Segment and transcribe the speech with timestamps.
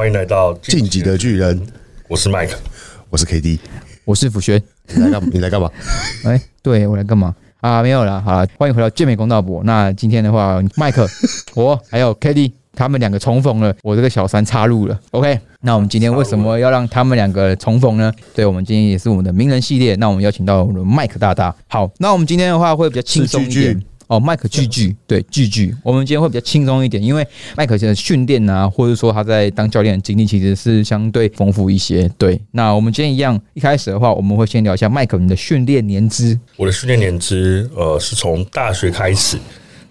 [0.00, 1.60] 欢迎来到晋级的巨人，
[2.08, 2.54] 我是 Mike，
[3.10, 3.58] 我是 KD，
[4.06, 4.58] 我是辅轩。
[4.94, 5.20] 你来干？
[5.30, 5.70] 你来干嘛？
[6.24, 7.82] 哎，对我来干嘛啊？
[7.82, 9.62] 没有了，好了，欢迎回到健美公道博。
[9.62, 11.06] 那今天的话，麦克，
[11.54, 14.98] 我还有 KD，他们两个重逢了，我这个小三插入了。
[15.10, 18.10] OK，那我们今天为什么要让他们两个重逢呢？
[18.34, 21.54] 对，我们今天也是我们的名人系列，那我们邀请到我们的麦克大大。
[21.68, 23.78] 好，那我们今天的话会比较轻松一点。
[24.10, 27.24] 哦，麦克巨巨，对巨巨，我们今天会比较轻松一点，因为
[27.56, 32.10] 麦克现在训练啊，或者说他在当教练的经历其实是相对丰富一些。
[32.18, 36.36] 对，那我们今天一样，一开始的话，我们会先聊一下麦克你的训练年资。
[36.56, 39.38] 我的训练年资，呃，是从大学开始，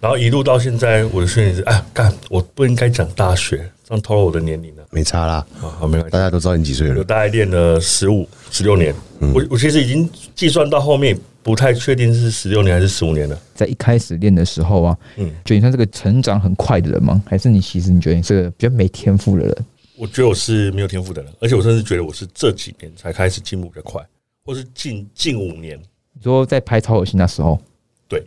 [0.02, 4.84] 然后一路到现在，我的训练是，哎，干，我不应该讲大学，这样透露我的年龄了。
[4.92, 6.96] 没差啦，啊，没关系，大家都知道你几岁了。
[6.98, 8.94] 我大概练了十五、十六年，
[9.34, 11.18] 我我其实已经计算到后面。
[11.50, 13.42] 不太确定是十六年还是十五年了。
[13.56, 17.20] 在一开始练的时候啊，嗯，觉得你算是个成长很快的人吗？
[17.26, 19.66] 还是你其实你觉得你是个比较没天赋的人？
[19.98, 24.00] 我觉得我是没有天赋的人，而且我甚至觉得我是这几年才开始进步比较快，
[24.46, 25.76] 或是近近五年。
[26.14, 27.60] 你说在拍超有心那时候，
[28.08, 28.24] 对，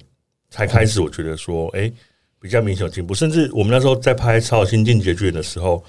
[0.50, 1.88] 才开始我觉得说，哎，
[2.40, 3.14] 比较明显有进步。
[3.14, 5.80] 甚至我们那时候在拍超有心进阶剧的时候。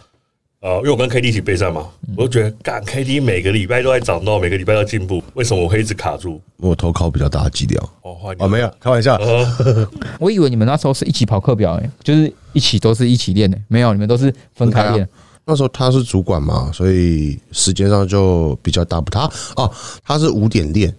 [0.63, 6.39] 呃，因为我跟 K D 一起备战嘛，我就觉得干 K D 每个礼拜都在长到，每个礼拜都进步，为什么我会一直卡住？
[6.55, 7.83] 我投考比较大，基调。
[8.01, 9.19] 哦，换哦，没有，开玩笑。
[10.21, 15.05] 我以为你们那时候是一起跑课表，哎，就是一起都是一起练的，没有，你们都是分开练。
[15.45, 19.69] 那时候他是主管嘛，所以时间上就比较大不他哦，
[20.05, 20.95] 他是五点练，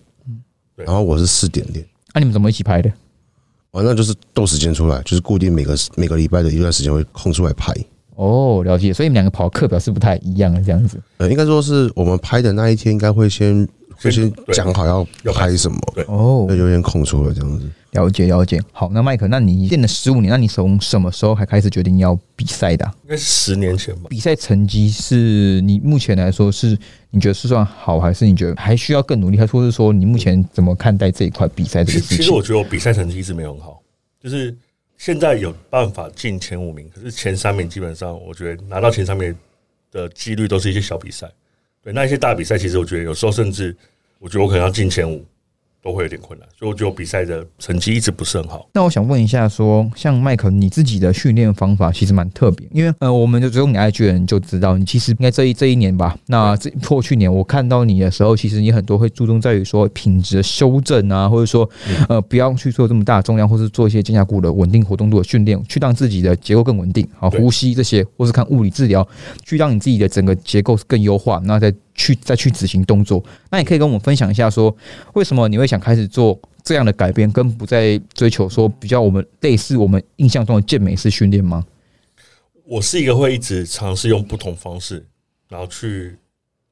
[0.76, 1.82] 然后我是四点练。
[2.12, 2.92] 那你们怎么一起拍的？
[3.70, 7.72] 哦，那就是斗时间出来，就是固定每个每个礼拜的一段时间会空出来拍。
[8.16, 11.00] 哦，了解，所以你们两个跑课表是不太一样的这样子。
[11.18, 17.68] 呃，应该说是我们拍的那一天，应该会先会先讲好要要拍什么，对，哦，那有点空出了这样子。
[17.92, 18.60] 了解了解。
[18.72, 22.84] 好，那麦克，那你练了十五年，那你从什么时候还开始决定要比赛的？
[23.04, 24.02] 应该是十年前吧。
[24.08, 26.76] 比赛成绩是你目前来说是
[27.10, 29.38] 你觉得是算好，还是你觉得还需要更努力？
[29.38, 32.16] 还说是说你目前怎么看待这一块比赛这个事情？
[32.16, 33.80] 其实我觉得我比赛成绩一直没有很好，
[34.22, 34.56] 就是。
[34.96, 39.36] 现在有办法进前五名，可是前三名基本上，我觉得拿到前三名
[39.90, 41.30] 的几率都是一些小比赛。
[41.82, 43.76] 对，那一些大比赛，其实我觉得有时候甚至，
[44.18, 45.24] 我觉得我可能要进前五。
[45.84, 48.66] 都会有点困难，所以我觉得比赛的成绩一直不是很好。
[48.72, 61.68] 那我想问一下，说像麦克，你自己的训练方法其实蛮特别，因为呃，我们就只有你 IG 的人就知道，你其实应该这一这一年吧，那这过去年我看到你的时候，其实你很多会注重在于说品质的修正啊，或者说
[62.08, 69.06] 呃不要去做这么大重量，或是做一些肩胛骨的稳定活动度的训练，去让自己的结构更稳定，好呼吸这些，或是看物理治疗，
[69.44, 71.70] 去让你自己的整个结构更优化，那再。
[71.94, 74.74] 去再去执行动作，那你可以跟我们分享一下，说
[75.14, 81.64] 为什么你会想开始做这样的改变，跟不再追求说比较我们类似我们印象中的健美式训练吗？
[82.64, 85.06] 我是一个会一直尝试用不同方式，
[85.48, 86.16] 然后去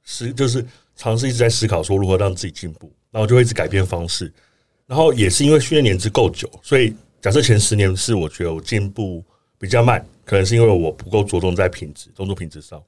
[0.04, 0.64] 思，就是
[0.96, 4.32] 尝试一直在思考说如何让自己进步，然后就会一直改变方式。
[4.86, 9.24] 然后也是因为训练年资够久，所以假设前十年是我觉得我进步
[9.58, 12.82] 比较慢，可能是因为我不够着重在品质动作品质上。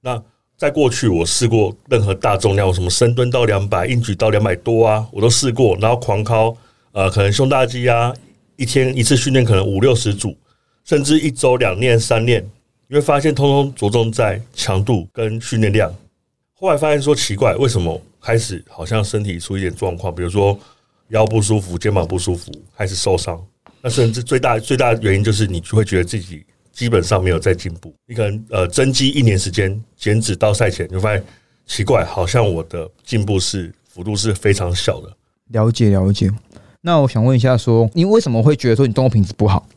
[0.00, 0.22] 那
[0.60, 5.74] 在过去，我试过任何大重量，什么深蹲到两百，硬举到两百多啊，我都试过。
[5.78, 6.54] 然后狂敲，
[6.92, 8.12] 呃，可能胸大肌啊，
[8.56, 10.36] 一天一次训练可能五六十组，
[10.84, 12.46] 甚至一周两练三练，
[12.88, 15.90] 你会发现通通着重在强度跟训练量。
[16.52, 20.60] 后来发现说奇怪，为什么开始好像身体出一点状况，比如说
[21.08, 23.42] 腰不舒服、肩膀不舒服，开始受伤。
[23.80, 26.44] 那甚至最大最大的原因就是你就会觉得自己。
[26.80, 27.94] 基本上没有在进步。
[28.06, 31.22] 你可能呃增肌一年时间，减脂到赛前，你发现
[31.66, 35.12] 奇怪，好像我的进步是幅度是非常小的。
[35.48, 36.30] 了解了解。
[36.80, 39.68] 那我想问一下，说你为什么会觉得说你动作品质不好？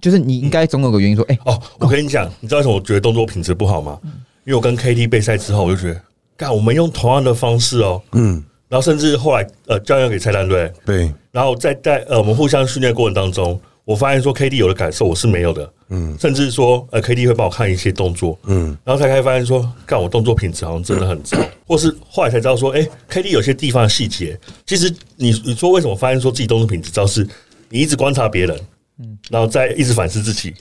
[0.00, 3.98] 就是你应该总有个原因说，哎哦，我跟你讲，你知道为什么我觉得动作品质不好吗？
[4.44, 6.00] 因为我跟 KT 备赛之后，我就觉得，
[6.36, 13.60] 干，我们用同样的方式哦，嗯，然后甚至后来呃教练给菜单对对，然后在在呃我们互相训练过程当中。
[13.84, 21.36] 我发现说 K D 有的感受我是没有的，嗯，甚至说呃 K D 会帮我看一些动作，嗯，然后才开始发现说，干我动作品质好像真的很糟，
[21.66, 27.28] 或是后来才知道说，哎，K D 有些地方的细节，其实你你说为什么发现说自己动作品质糟，是
[27.68, 28.58] 你一直观察别人，
[29.00, 30.54] 嗯，然后再一直反思自己。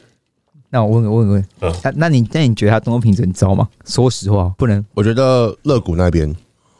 [0.69, 3.69] 那我问问问，嗯，那那你那你觉得他动作品质很糟吗？
[3.85, 6.35] 说实话，不能，我觉得肋骨那边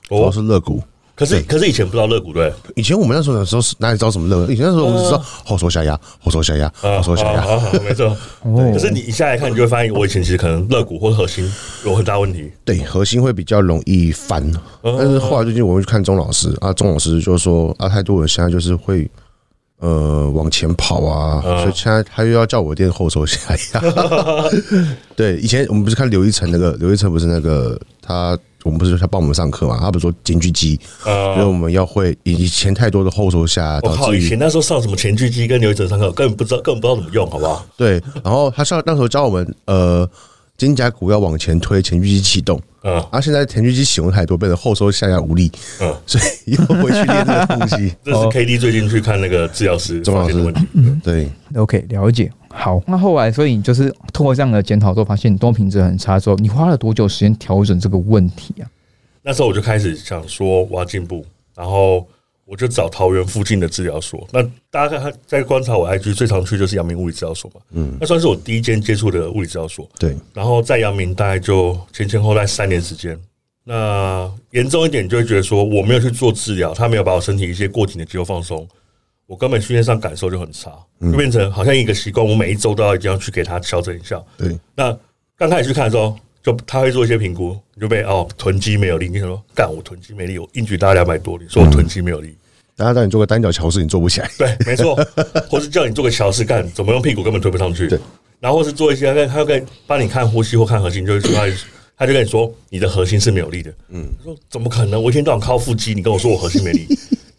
[0.10, 0.82] 主要是肋骨。
[1.16, 2.52] 可是，可是以前不知道肋骨对？
[2.76, 4.54] 以前我们那时候的时候是哪里知道什么肋？
[4.54, 7.46] 以前那时候我们只知道后手下压，后手下压，后手下压，
[7.84, 8.16] 没错。
[8.74, 11.48] 可是你一下来看，你就会发现，我以前其实可能肋骨或者核心
[11.86, 12.52] 有很大问题。
[12.66, 14.52] 对，核心会比较容易翻。
[14.82, 19.10] 但是后来最近我会去看钟老师啊，钟老师就说啊，太多人现在就是会。
[19.80, 23.38] 呃往前跑啊，嗯所以现在他又要叫我练后手下
[23.74, 23.82] 压。
[25.14, 37.66] 对，以前我们不是看刘一成那个，刘一成不是那个他，我们不是他帮我们上课嘛，他不是说前锯肌，因为呃，我们要会以以前太多的后收下我靠，以前那时候上什么前锯肌跟刘哲上课，根本不知道，根本不知道怎么用，好不好？
[37.78, 40.10] 对，然后他上那时候教我们呃
[40.58, 42.60] 肩胛骨要往前推，前锯肌启动。
[42.86, 45.50] 嗯啊，现在前锯肌使用太多，变成后收下压无力，
[45.80, 47.96] 嗯，所以又回去练这个东西。
[48.04, 50.68] 这是 K D 最近去看那个治疗师钟老师发现的问题。
[51.02, 52.30] 对，OK，了解。
[52.56, 58.70] 好，那后来，所以你就是通过这样的检讨之后，发现你动作品质很差之后，你花了多久时间调整这个问题啊？
[59.24, 62.08] 那时候我就开始想说我要进步，然后
[62.46, 64.26] 我就找桃园附近的治疗所。
[64.32, 69.90] 那大家看在观察我 IG 最常去就是阳明物理治疗所嘛，嗯，那算是我第一间接触的物理治疗所。
[69.98, 73.18] 对，然后在阳明大概就前前后后大概三年时间。
[73.66, 78.68] 那严重一点，就会觉得说我没有去做治疗，他没有把我身体一些过紧的肌肉放松，
[79.34, 80.72] 我根本训练上感受就很差，
[81.02, 84.22] 就变成好像一个习惯，我每一周都要一定要去给他调整一下。
[84.38, 84.96] 对，那
[85.36, 92.38] 刚开始去看的时候，就他会做一些评估，你就被哦臀肌没有力，你就说干我臀肌没力，我硬举大概两百多，你说我臀肌没有力，
[92.76, 94.30] 大家让你做个单脚桥式，你做不起来。
[94.38, 94.96] 对，没错，
[95.50, 97.88] 或是叫你做个桥式干，怎么用屁股根本推不上去。
[97.88, 98.00] 对，
[98.40, 101.48] 然后或是做一些，他他会跟帮你看呼吸或看核心，就是说他
[101.98, 103.74] 他就跟你说你的核心是没有力的。
[103.90, 105.02] 嗯，说怎么可能？
[105.02, 106.86] 我一天到晚靠腹肌，你跟我说我核心没力。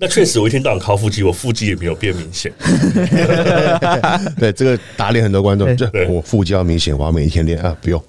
[0.04, 2.52] 那确实，我一天到晚靠腹肌，我腹肌也没有变明显。
[4.38, 8.02] 对，这个打脸很多观众，对就我腹肌要明显，我要每一天练啊，不用。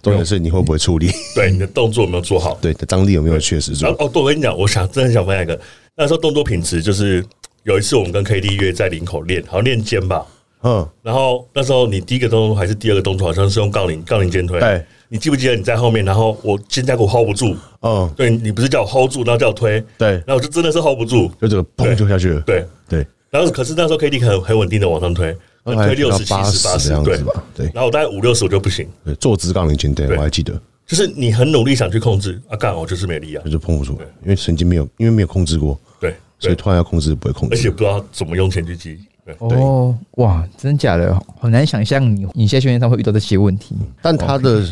[0.00, 1.10] 重点是你会不会处理？
[1.34, 2.56] 对，你的动作有没有做好？
[2.62, 3.88] 对，张力有没有确实做？
[3.88, 5.60] 然后哦，对，我跟你讲，我想真的很想分享一个，
[5.96, 7.24] 那时候动作品质就是
[7.64, 10.24] 有一次我们跟 K D 约在林口练，好像练肩吧。
[10.62, 14.60] 嗯，然后那时候你第一个动作还是第二个动作，好像是用杠铃杠铃肩推。
[14.60, 22.40] 对，你记不记得你在后面，然后我肩胛骨 hold 不住，嗯，对你不是叫我 hold 住，然后叫我推，对，然后我就真的是 hold 不住，就这个砰就下去了。
[22.42, 22.64] 对。
[22.88, 25.32] 对，然后可是那时候 K D 很很稳定的往上推，
[25.64, 27.24] 推六十、七八十、八十，对十的样子。
[27.24, 27.44] 吧？
[27.54, 30.16] 对，然后我大概五六十我就不行，对，坐姿杠铃肩，对对。
[30.16, 33.92] 我还记得，就是你很努力想去控制啊，干我就是没力啊，就是碰不住，
[34.22, 37.54] 因为神经没有，因为没有控制过，对对，所以突然要控制不会控制。
[37.54, 39.36] 而且不知道怎么用前锯肌，对。
[39.38, 43.76] 哦，哇，真假的，很难想象你你现在训练上会遇到这些问题。
[44.02, 44.66] 但他的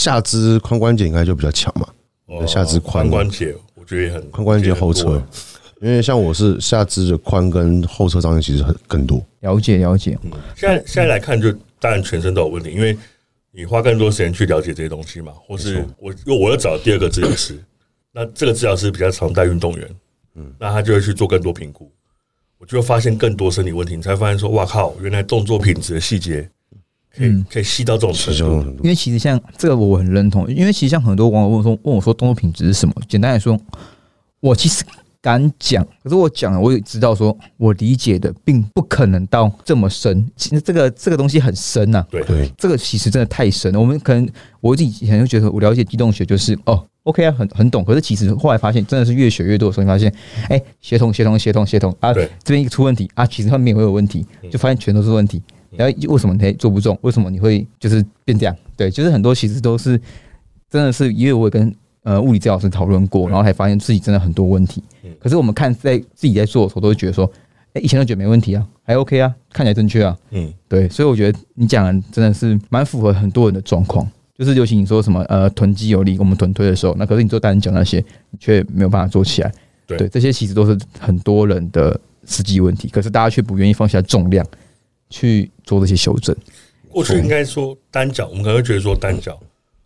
[0.00, 1.86] 下肢髋关节应该就比较强嘛，
[2.24, 5.22] 哦下肢髋髋关节，我觉得也很髋关节后侧，
[5.82, 9.22] 因为像我是下肢的髋跟后侧张力其实很更多。
[9.40, 10.18] 了解了解，
[10.56, 12.96] 现在现在来看，就当然全身都有问题，因为
[13.50, 17.62] 你花更多时间去了解这些东西嘛，或是我因为我要找第二个治疗师，
[18.10, 19.86] 那这个治疗师比较常带运动员，
[20.34, 21.92] 嗯，那他就会去做更多评估，
[22.56, 26.48] 我就会发现更多身体问题，你才发现说，哇靠，原来动作品质的细节
[27.14, 32.94] 可以嗯可以细到这种程度，因为其实像这个我很认同，因为其实像很多网友问我说问我说动作品质是什么？
[33.08, 33.58] 简单来说，
[34.40, 34.84] 我其实
[35.20, 40.26] 敢讲，可是我讲了，我也知道说我理解的并不可能到这么深。
[40.36, 43.78] 其实这个这个东西很深呐、对对，这个其实真的太深了。
[43.78, 44.26] 我们可能
[44.60, 47.84] 我自己以前就觉得我了解机动学就是哦，OK 啊，很很懂。
[47.84, 50.10] 可是其实后来发现，真的是越学越多的时候，你发现，
[50.48, 55.42] 哎、协同协同协同协同啊，对这边一个出问题啊，其实后面也会有问题，就发现全都是问题。
[55.76, 56.98] 然后为什么你做不中？
[57.02, 58.56] 为什么你会就是变这样？
[58.76, 60.00] 对，就是很多其实都是
[60.68, 65.10] 真的是，因为我也跟呃物理治疗师讨论过，然后才发现自己真的很多问题嗯。
[65.20, 67.30] 可是我们看在自己在做的时候，都会觉得说，
[67.74, 74.06] 哎、以前都觉得没问题啊，还 OK 啊，看起来正确啊，嗯，对，所以我觉得你讲的真的是蛮符合很多人的状况，
[74.36, 77.98] 就是尤其你说什么呃臀肌有力，我们臀推的时候，那可是你做单脚那些，
[78.30, 79.52] 你却没有办法做起来。
[79.86, 84.46] 对这些其实都是很多人的实际问题，可是大家却不愿意放下重量
[85.10, 86.34] 去做这些修正。
[86.88, 89.38] 过去应该说单脚，我们可能会觉得说单脚，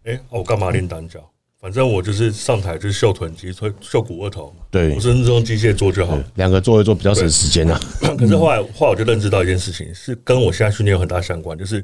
[0.04, 1.28] 哎、哦我干嘛练单脚？
[1.61, 6.19] 反正我就是上台就是秀臀肌、推秀股二头，对我甚至用机械做就好。
[6.35, 7.81] 两个做一做比较省时间啊。
[8.19, 11.83] 可是后来，后来我就认知到一件事情，是跟我现在训练有很大相关，就是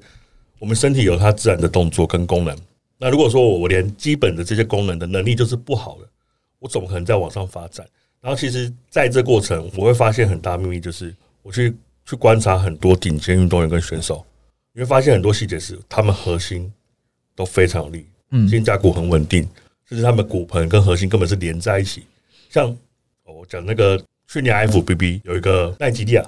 [0.59, 2.55] 我们身体有它自然的动作跟功能。
[2.99, 6.07] 那如果说我连基本的这些功能的能力就是不好的，
[6.59, 7.87] 我怎么可能再往上发展？
[8.21, 14.25] 然后其实在这过程，我会发现很大秘密，就是我去去观察很多顶尖运动员跟选手，
[14.73, 16.73] 你会发现很多细节是他们核心
[17.35, 19.47] 都非常有力，嗯肩胛骨很稳定，
[19.89, 22.05] 甚至他们骨盆跟核心根本是连在一起。
[22.49, 22.69] 像
[23.25, 26.23] 哦我讲那个去年 FBB 有一个奈吉利亚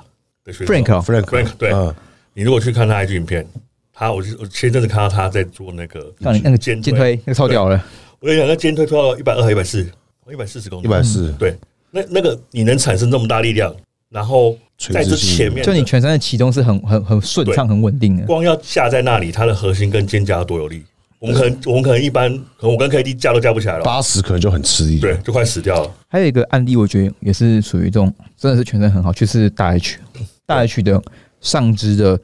[0.44, 1.94] 的选手 Frank 哦 Frank，Frank 对嗯，
[2.34, 3.46] 你如果去看他 IG 影片，
[3.92, 7.84] 他我就我前阵子看到他在做那个那个肩肩推那个超屌了，
[8.20, 9.84] 我跟你讲，那肩推推到一百二还一百四，
[10.30, 11.56] 一百四十公斤，一百四，对，
[11.90, 13.74] 那那个你能产生这么大力量，
[14.08, 14.56] 然后
[14.90, 18.24] 在这前面，就你全身的启动是很很很顺畅、很稳定的。
[18.24, 20.82] 光要架在那里，它的核心跟肩胛多有力。
[21.18, 24.98] 我们可能我们可能一般，可能我跟 KD 架都架不起来了，八十可能就很吃力。
[24.98, 25.94] 对，，就快死掉了。
[26.08, 29.98] 还有一个案例，我觉得也是属于这种真的是全身很好，就是大 H。
[30.44, 31.00] 大 H 的
[31.40, 32.18] 上肢的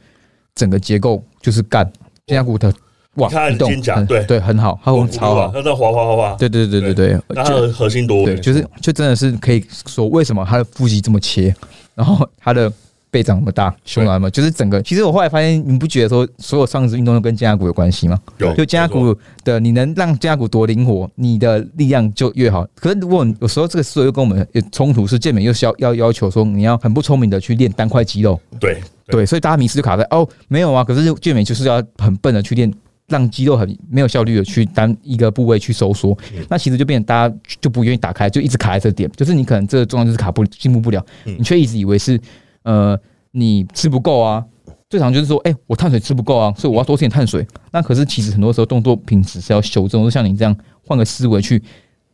[0.54, 1.88] 整个结构就是干
[2.26, 2.74] 肩胛骨的
[3.18, 11.54] 哇你看移动很肩胛对对很好，它很超好，它在滑滑滑滑，对对对对对，就那它的核心多对，就是就真的是可以说为什么他的腹肌这么切，
[11.94, 12.72] 然后他的
[13.10, 14.82] 背长那么大，胸那么，就是整个。
[14.82, 18.18] 其实我后来发现，你不觉得说所有上肢运动都跟肩胛骨有关系吗？
[18.36, 22.66] 有就肩胛骨的，你能让肩胛骨多灵活，你的力量就越好。
[22.74, 32.70] 可是如果有时候这个思维又跟我们有冲突，是健美又需要要要求说你要很不聪明的去练单块肌肉，对对，所以大家迷失就卡在哦没有啊，可是健美就是要很笨的去练。
[33.08, 36.16] 让肌肉很没有效率的去单一个部位去收缩，
[36.48, 42.20] 那其实就变成大家就不愿意打开，就一直卡在这点，就是你可能这个状况就是卡不进步不了，你却一直以为是
[42.62, 42.98] 呃
[43.30, 44.44] 你吃不够啊，
[44.90, 47.46] 最常就是说，哎、我碳水吃不够啊，所以我要多吃点碳水。
[47.70, 51.62] 那可是其实很多时候动作品质是要修正，就像你这样换个思维去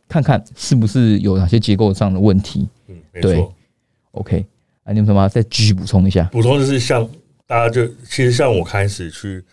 [0.07, 2.67] 看看是不是有哪些结构上的问题。
[2.87, 3.49] 嗯，没。
[4.11, 4.45] OK，
[4.83, 6.23] 啊，你有什么再继续补充一下？
[6.31, 7.05] 补充就是像
[7.47, 9.43] 大家就其实像我开始去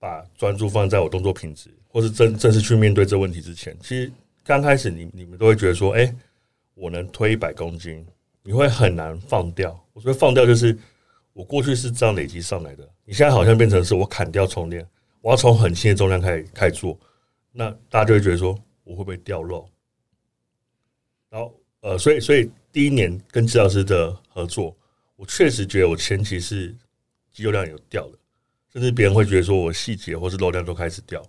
[0.00, 4.10] 把专注放在我动作品质，或是正正式去面对这问题之前，其实
[4.42, 6.12] 刚开始你你们都会觉得说，哎、
[6.74, 8.04] 我能推一百公斤，
[8.42, 9.78] 你会很难放掉。
[9.92, 10.76] 我说放掉就是
[11.34, 14.84] 我过去是这样累积上来的，你现在好像变成是我砍掉重练，
[15.20, 16.98] 我要从很轻的重量开始开始做，
[17.52, 19.68] 那大家就会觉得说我会不会掉肉？
[21.28, 24.74] 然后呃，所以所以第一年跟治疗师的合作，
[25.16, 26.74] 我确实觉得我前期是
[27.30, 28.18] 肌肉量有掉的，
[28.72, 31.22] 甚至别人会觉得说我细节或是漏量都开始掉，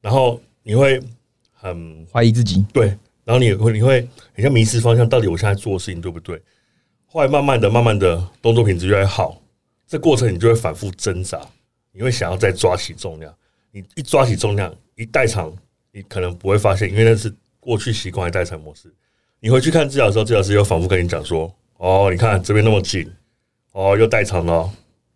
[0.00, 1.00] 然后你会
[1.52, 2.86] 很怀疑自己，对，
[3.24, 6.40] 然后你会你会很像迷失方向，到底我现在做的事情对不对？
[7.06, 9.40] 后来慢慢的、慢慢的动作品质越来越好，
[9.86, 11.40] 这过程你就会反复挣扎，
[11.92, 13.34] 你会想要再抓起重量，
[13.70, 15.54] 你一抓起重量，一代偿，
[15.92, 18.92] 你可能不会发现，因为那是过去习惯的代偿模式。
[19.40, 23.10] 你回去看治疗的时候，治疗师又反复跟你讲说：“哦，你看这边那么紧，
[23.72, 24.70] 哦，又代偿了哦。”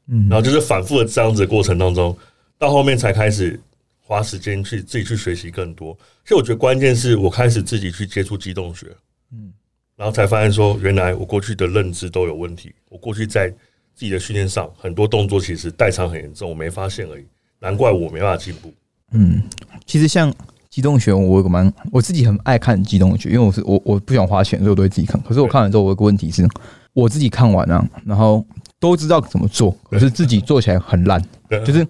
[0.09, 2.17] 嗯然后就是反复的这样子的过程当中，
[2.59, 3.59] 到后面才开始
[4.01, 5.97] 花时间去自己去学习更多。
[6.25, 8.87] 所以我觉得关键是我开始自己去接触机动学，
[9.33, 9.53] 嗯，
[9.97, 12.73] 然后才发现说，原来我过去的认知都有问题。
[12.89, 13.49] 我过去在
[13.95, 17.25] 自己的训练上很多动作其实代偿很严重，我没发现而已。
[17.59, 18.73] 难怪我没办法进步。
[19.13, 19.43] 嗯，
[19.87, 20.33] 其实像
[20.69, 25.21] 机动学，我有个蛮我自己很爱看机动学，因为我是我我不想花钱，所以我都会自己看。
[25.23, 26.47] 可是我看完之后，我有个问题是，
[26.93, 28.45] 我自己看完啊，然后
[28.87, 31.87] 都知道怎么做，可是自己做起来很烂，对就是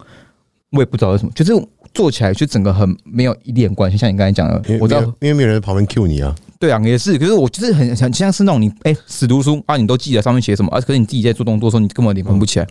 [0.71, 1.53] 我也不知道为什么，就是
[1.93, 3.97] 做起来就整个很没有一点关系。
[3.97, 7.19] 像你刚才讲的，我知道因为没有人在旁边 Q 你啊，对啊，也是。
[7.19, 12.67] 可是我就是很很像是那种你哎、死读书啊，你都记得上面写什么啊，可是你自己在做动作的时候，你根本连分不起来。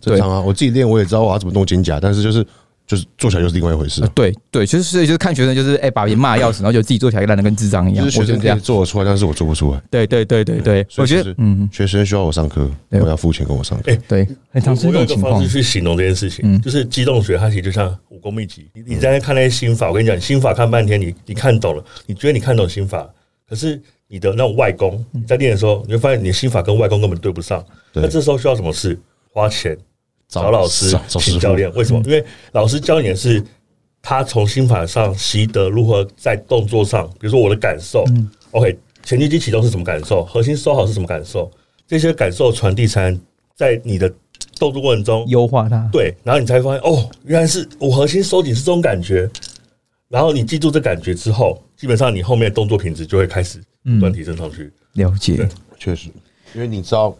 [0.00, 0.40] 正常啊。
[0.40, 2.46] 我自己练我也知道我要怎么动肩胛，但是就是
[2.88, 4.08] 就是做起来又是另外一回事呃。
[4.14, 8.04] 对对，就是所以就是看学生就是哎、把别人骂的要死，然后就自己做起来烂的跟智障一样。
[8.04, 8.58] 就是学生这样。
[8.58, 9.80] 做得出来，但是我做不出来。
[9.90, 13.92] 对对对对对，我觉得嗯，学生需要我上课，我要付钱跟我上课。
[13.92, 15.48] 哎对，很常我我有一个是这种情况方式。
[15.48, 18.66] 去形容这件事情，嗯就是机动学，它其实就像武功秘籍。
[18.72, 23.06] 你你在看那些心法，我跟你讲，心法看半天，你你看懂了，你觉得你看懂心法，
[23.46, 27.62] 可是你的那种外功，你在练的时候，你会发现你的心法跟外功根本对不上。
[27.92, 28.98] 那这时候需要什么事？
[29.30, 29.76] 花钱
[30.28, 31.72] 找老师请教练。
[31.74, 32.00] 为什么？
[32.04, 33.42] 因为老师教你的是
[34.02, 38.04] 他从心法上习得如何在动作上，比如说我的感受。
[38.52, 40.24] OK，前锯肌启动是什么感受？
[40.24, 41.50] 核心收好是什么感受？
[41.86, 43.20] 这些感受传递才能
[43.56, 44.08] 在你的
[44.58, 49.28] 动作过程中优化它，对，然后你才发现哦，原来是我核心收紧是这种感觉。
[50.08, 54.72] 然后你记住这感觉之后，基本上你后面的动作品质就会开始不断提升上去。
[54.94, 55.48] 了解。
[55.78, 56.08] 确实，
[56.54, 57.16] 因为你知道，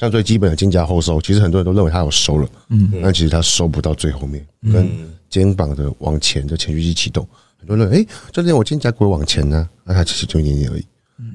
[0.00, 4.42] 像最基本的肩胛后收，其实很多人都认为他有收了，嗯，但其实他收不到最后面，
[4.72, 4.88] 跟
[5.28, 7.28] 肩膀的往前的前屈肌启动，
[7.58, 10.86] 很多人认为，哎，教练我肩胛骨往前呢，那他其实就一点点而已，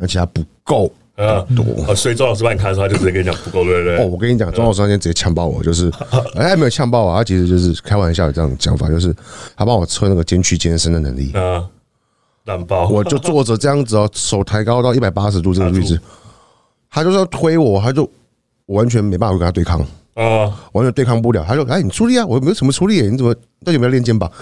[0.02, 1.64] 而且他不够啊，多。
[1.88, 3.98] 啊，所以周老师帮你看的时候，他就直接跟你讲不够，对不对？
[4.00, 5.92] 哦，我跟你讲，周老师那天直接呛爆我，就是，
[6.34, 9.16] 哎，他没有呛爆我，他其实就是开玩笑的这样讲法，就是
[9.56, 11.64] 他帮我测那个肩屈肩伸的能力，啊，
[12.46, 16.02] 烂爆，我就坐着这样子哦，手抬高到一百八十度这个位置，
[16.90, 18.10] 他就是要推我，他就
[18.66, 19.80] 我完全没办法跟他对抗，
[20.16, 21.44] 啊，完全对抗不了。
[21.48, 24.32] 他说哎，你出力啊，我没有什么出力耶，你怎么到底有没有练肩膀？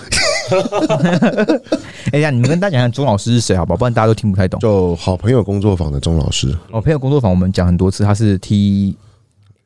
[2.12, 3.77] 哎呀，你们跟大家讲讲钟老师是谁好不好？
[3.77, 4.60] 不然大家都听不太懂。
[4.60, 8.96] 就好朋友工作坊的钟老师，哦，朋友工作坊我们讲很多次，他是 T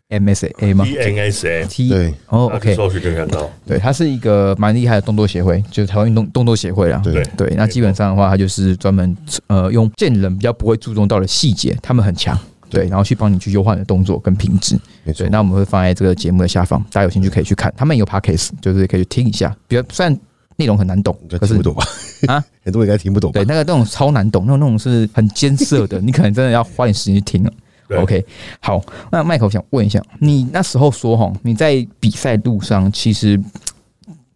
[0.10, 3.50] M S A 吗？TNSA，T 对哦，OK，那搜寻就看到。
[3.66, 7.02] 对，他是一个蛮厉害的动作协会，就是台湾运动动作协会啦。
[7.04, 9.16] 对对，那基本上的话，他就是专门
[9.48, 12.38] 呃用健人比较不会注重到的细节，他们很强。
[12.69, 14.77] 对，然后去帮你去优化你的动作跟品质。
[15.03, 17.74] 没错对，，那我们会放在这个节目的下方，大家有兴趣可以去看。
[17.77, 19.55] 他们有 podcast，就是可以去听一下。
[19.67, 20.17] 比如虽然
[20.55, 21.83] 内容很难懂可是听不懂吧？
[22.27, 23.45] 啊，很多人应该听不懂吧对，？
[23.45, 27.51] 那个那种超难懂，那种那种是很艰涩的，你可能真的要花点时间去听了。
[27.95, 28.25] OK，
[28.59, 33.39] 好，那麦克，我想问一下，你那时候说哈，你在比赛路上其实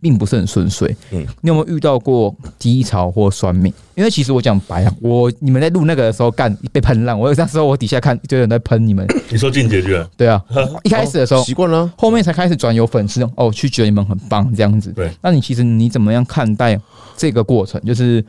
[0.02, 3.72] 并不是很顺遂，嗯嗯，你有没有遇到过低潮或酸命？
[3.96, 10.44] 因为其实我讲白了，我你们在录那个的时候干被喷烂，我那时候我底下看一堆人在喷你们，你说进结局了，对啊，
[10.84, 14.92] 一开始的时候哦习惯了啊，后面才开始转有粉丝哦，去觉得你们很棒这样子。
[14.92, 16.80] 对，那你其实你怎么样看待
[17.16, 17.80] 这个过程？
[17.86, 18.26] 就是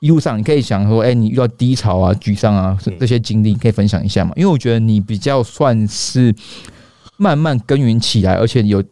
[0.00, 4.32] 一路上你可以想说，哎、你遇到低潮啊、沮丧啊这些经历，可以分享一下嘛？
[4.36, 6.34] 因为我觉得你比较算是
[7.16, 8.84] 慢慢耕耘起来，而且有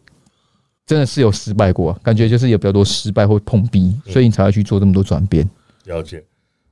[0.85, 5.47] 真的是有失败过，感觉就是有比较多失败或碰壁，嗯所以你才会去做这么多转变。
[5.85, 6.23] 了解。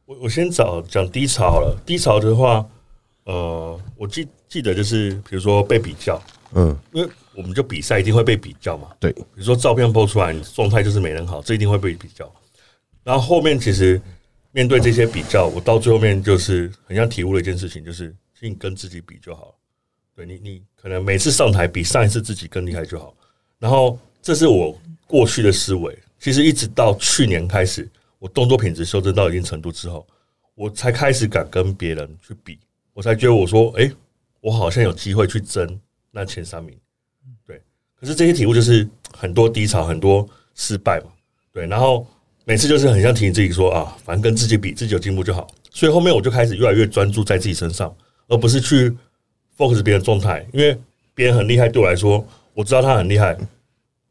[0.06, 1.76] 我我先找讲低潮好了。
[1.86, 2.66] 低潮的话，
[3.24, 6.22] 呃，我记记得就是比如说被比较，
[6.54, 8.90] 嗯，因为我们就比赛一定会被比较嘛。
[9.00, 12.30] 对，比如说照片播出来，你状态就是没人好，这一定会被比较。
[13.04, 14.00] 然后后面其实
[14.52, 19.56] 面对这些比较，我到最后面就是很像体悟了一件事情，就是其实你跟自己比就好了。
[20.16, 23.14] 对你，你可能每次上台比上一次自己更厉害就好。
[23.64, 24.78] 然后这是我
[25.08, 27.90] 过去的思维，其实一直到去年开始，
[28.20, 30.06] 我动作品质修正到一定程度之后，
[30.54, 32.60] 我才开始敢跟别人去比，
[32.92, 33.90] 我才觉得我说，诶，
[34.42, 35.80] 我好像有机会去争
[36.12, 36.78] 那前三名。
[37.48, 37.62] 对，
[37.98, 38.86] 可是这些体悟就是
[39.18, 41.06] 很多低潮，很多失败嘛。
[41.54, 42.06] 对，然后
[42.44, 45.48] 每次就是很像提醒自己说啊，反正跟自己比，自己有进步就好。
[45.72, 47.96] 所以后面我就开始越来越专注在自己身上，
[48.28, 48.94] 而不是去
[49.58, 50.78] focus 别人状态，因为
[51.16, 53.38] 别人很厉害，对我来说，我知道他很厉害，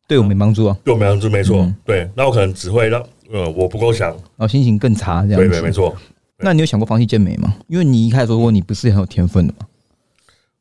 [0.09, 1.63] 对我没帮助啊，对我没帮助，没错。
[1.63, 5.49] 嗯对，那我可能只会让呃我不够强，然后心情更差这样子。
[5.49, 5.97] 对对，没错。
[6.39, 7.55] 那你有想过放弃健美吗？
[7.69, 9.67] 因为你一开始说过你不是很有天分的嘛，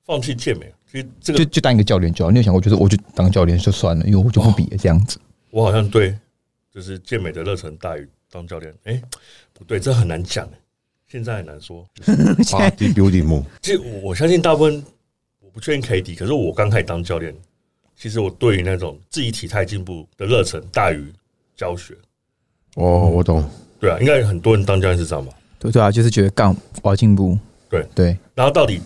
[0.05, 2.29] 放弃健美，其实这个就就当一个教练就好。
[2.29, 5.19] 你有想过，就是我就当教练就算了，因为我就不比了这样子。
[5.49, 6.15] 我好像对，
[6.71, 8.71] 就是健美的热忱大于当教练。
[8.83, 9.01] 哎、
[9.53, 10.51] 不对，这很难讲、欸，
[11.07, 11.83] 现在很难说。
[12.05, 14.85] body building 梦，其实我我相信大部分
[15.39, 17.35] 我不确定 K D，可是我刚开始当教练，
[18.01, 21.05] 其实我对于那种自己体态进步的热忱大于
[21.55, 21.95] 教学。
[22.73, 23.47] 哦，我懂，
[23.79, 25.31] 对啊，应该很多人当教练是这样吧？
[25.59, 26.49] 对对啊，就是觉得干
[26.81, 27.37] 我要进步。
[27.69, 28.81] 对对，然后到底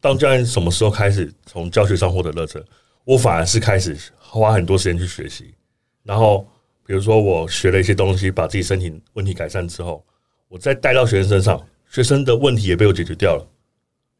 [0.00, 2.60] 当教练什么时候开始从教学上获得热忱？
[3.04, 5.54] 我反而是开始花很多时间去学习，
[6.02, 6.44] 然后
[6.84, 10.04] 比如说我学了一些东西，把自己身体问题改善之后，
[10.48, 13.46] 我再带到学生身上，学生的问题也被我解决掉了，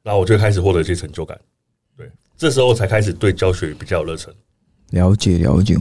[0.04, 1.36] 然后我就开始获得一些成就感。
[2.40, 4.32] 对，这时候才开始对教学比较有热忱。
[4.90, 5.76] 了解了解。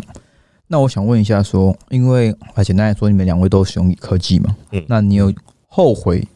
[0.68, 4.56] 那我想问一下说因为啊简单来说，你们两位都使用科技嘛？
[4.72, 5.34] 嗯那你有
[5.68, 6.28] 后悔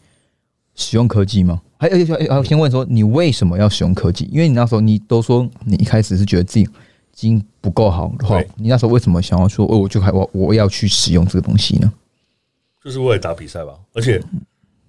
[0.74, 1.62] 使用科技吗？
[1.78, 4.28] 还而且要先问说，你为什么要使用科技？
[4.32, 6.70] 因为你那时候你都说你一开始是觉得自己已
[7.12, 11.92] 经不够好的话，你那时候为什么想要说，哦，我就还我我要去使用这个东西呢？
[12.84, 14.22] 就是为了打比赛吧，而且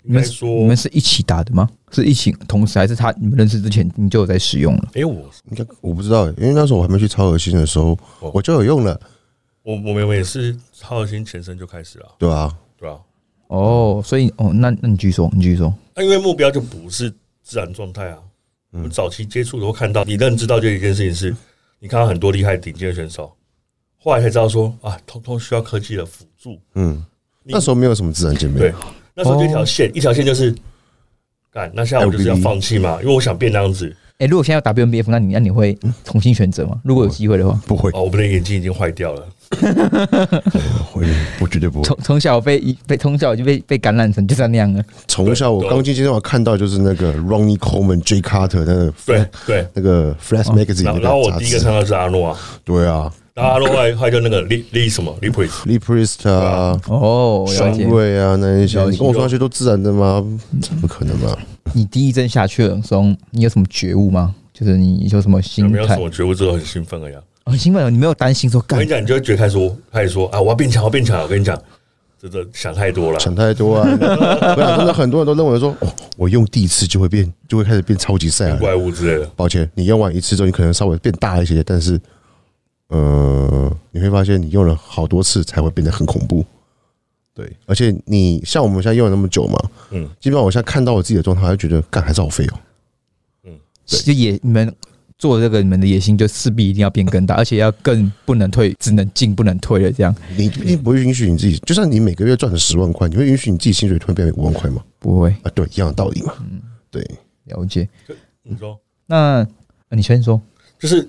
[0.06, 1.68] 你们说，你们是一起打的吗？
[1.90, 4.90] 是一起同时，还是他你们认识之前你就有在使用了？
[4.94, 9.00] 哎、我应该我不知道，因为那时候我还没去超核心的时候哦，我就有用了，
[9.62, 12.54] 我我们也是超核心前身就开始了，对啊？
[12.76, 12.98] 对啊、
[13.46, 15.72] 哦，所以哦，那那你继续说，你继续说。
[15.94, 17.10] 那因为目标就不是
[17.42, 18.18] 自然状态啊。
[18.72, 21.34] 我们早期接触的会看到，你认知到这一件事情是，
[21.78, 23.32] 你看到很多厉害顶尖的选手，
[23.96, 26.58] 后来才知道说啊，通通需要科技的辅助。
[26.74, 27.00] 嗯，
[27.44, 28.74] 那时候没有什么自然界面对，
[29.14, 30.54] 那时候就一条线，一条线就是
[31.52, 31.70] 干。
[31.74, 33.94] 那现在我就是要放弃嘛，因为我想变那样子。
[34.18, 36.80] 哎、如果现在要打 WNBF，那你那你会重新选择吗？
[36.84, 39.26] 如果有机会的话，不会，哦，我们的眼睛已经坏掉了。
[40.92, 41.04] 会，
[41.40, 41.84] 我绝对不会。
[41.84, 44.82] 从从小被被从小就被被感染成就是那样了。
[45.08, 49.66] 从小我对刚进健身房看到就是那个 Ronnie Coleman、J Carter 那个对对。
[49.74, 56.80] 那个 Flash Magazine 那然后我第一个看，到是阿诺啊，对啊然后阿诺后来还有那个利利什么利普斯，，Lee Priest 啊。
[56.86, 57.82] 哦，了双解。
[57.82, 60.24] 瑞啊，那一些，你跟我说那些都自然的吗？
[60.62, 61.36] 怎么可能嘛？
[61.72, 64.32] 你第一针下去的时候，你有什么觉悟吗？
[64.52, 65.70] 就是你有什么有心态？
[65.72, 67.20] 没有什么觉悟之后很兴奋而已啊。
[67.46, 71.20] 很兴奋，你没有担心说干我跟你讲，你就会觉得开始说开始说啊，我要变强，我要变强。
[71.20, 71.60] 我跟你讲，
[72.22, 73.18] 真的想太多了。
[73.18, 73.82] 想太多啊！
[74.56, 78.60] 我想真的很多人都认为说，哦，我用第一次就会变，就会开始变超级赛亚人。
[78.60, 82.00] 怪物之类的，抱歉，你用完一次之后，你可能稍微变大一些，但是，
[82.88, 86.44] 呃，你会发现你用了好多次才会变得很恐怖。
[87.32, 89.58] 对，而且你像我们现在用了那么久嘛，
[89.90, 92.60] 嗯，基本上我现在看到我自己的状态，就觉得干还是好费哦。
[93.44, 94.72] 嗯就野你们
[95.18, 99.90] 做这个，你们的野心就势必一定要变更大，而且要更不能退，只能进不能退了。
[99.90, 104.82] 这样你一定不会允许你自己，就算你每个月赚了十万块，你会允许你自己薪水突然变成五万块吗？
[104.98, 106.34] 不会啊，对，一样的道理嘛。
[106.40, 107.04] 嗯对，
[107.46, 107.88] 了解。
[108.44, 109.46] 你说那
[109.88, 110.40] 呃你先说。
[110.78, 111.08] 就是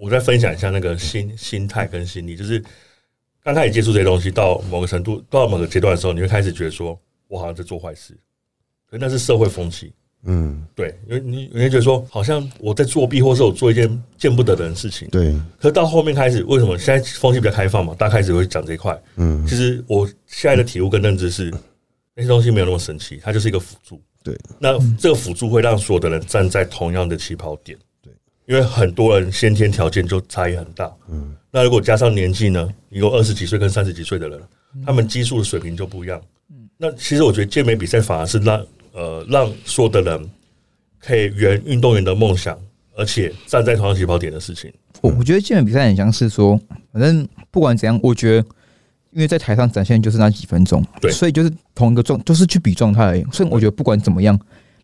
[0.00, 2.62] 我再分享一下那个心心态跟心理，就是
[3.42, 8.12] 刚开始接触这些东西，到某个程度，到某个阶段的时候，你会开始觉得说，我好像在做坏事，
[8.90, 9.92] 可是那是社会风气，
[10.24, 15.08] 嗯，对，因为你你会觉得说，好像我在作弊，或是我做一件见不得人的事情。
[15.10, 17.94] 对，可是到后面开始，为什么现在风气比较开放嘛？
[17.94, 19.00] 大家开始会讲这一块。
[19.16, 21.52] 嗯，其实我现在的体悟跟认知是，
[22.14, 24.00] 那些东西没有那么神奇，它就是一个辅助。
[24.24, 27.78] 对，那这个辅助会让所有的人站在同样的起跑点。
[28.46, 30.90] 对，因为很多人先天条件就差异很大。
[31.08, 32.68] 嗯，那如果加上年纪呢？
[32.88, 34.40] 你有二十几岁跟三十几岁的人，
[34.84, 36.20] 他们激素的水平就不一样。
[36.50, 40.30] 嗯，那其实我觉得健美比赛反而是让呃让所有的人
[40.98, 42.58] 可以圆运动员的梦想，
[42.96, 44.72] 而且站在同样起跑点的事情。
[45.02, 46.58] 我我觉得健美比赛很像是说，
[46.92, 48.48] 反正不管怎样，我觉得
[49.10, 53.24] 因为在台上展现就是那几分钟，对所以就是同一个状，就是去比状态而已。
[53.32, 54.38] 所以我觉得不管怎么样，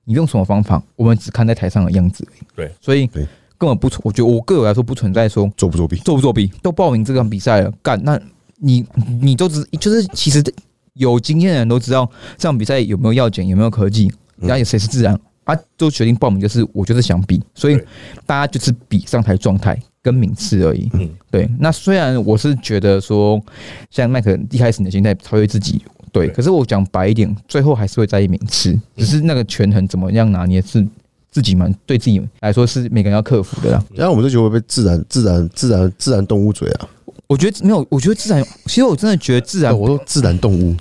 [0.04, 2.40] 你用什么方法，我们只看在台上的样子而已。
[2.54, 3.26] 对，所以对
[3.62, 5.94] 根本不存，我觉得我个人来说不存在说作不作弊？
[5.98, 8.20] 作不作弊，都报名这场比赛了，干那
[8.56, 8.84] 你
[9.20, 10.42] 你都知就是其实
[10.94, 17.80] 有经验的人都知道这场比赛有没有要减，有没有科技，然后有谁是自然啊，都决定报名就是我就是想比，所以
[18.26, 20.90] 大家就是比上台状态跟名次而已。
[20.94, 23.40] 嗯，对，那虽然我是觉得说，
[23.92, 26.34] 像麦克一开始你的心态超越自己，对，对。
[26.34, 30.84] 可是我讲白一点，最后还是会在意名次，只是那个权衡怎么样拿捏是
[31.32, 33.84] 自己嘛，对自己来说是每个人要克服的啦。
[33.94, 36.88] 然后我们这局会被自然、自然、自然、自然动物嘴啊！
[37.26, 40.76] 我觉得没有，我觉得自然，其实我真的觉得自然，我说自然动物，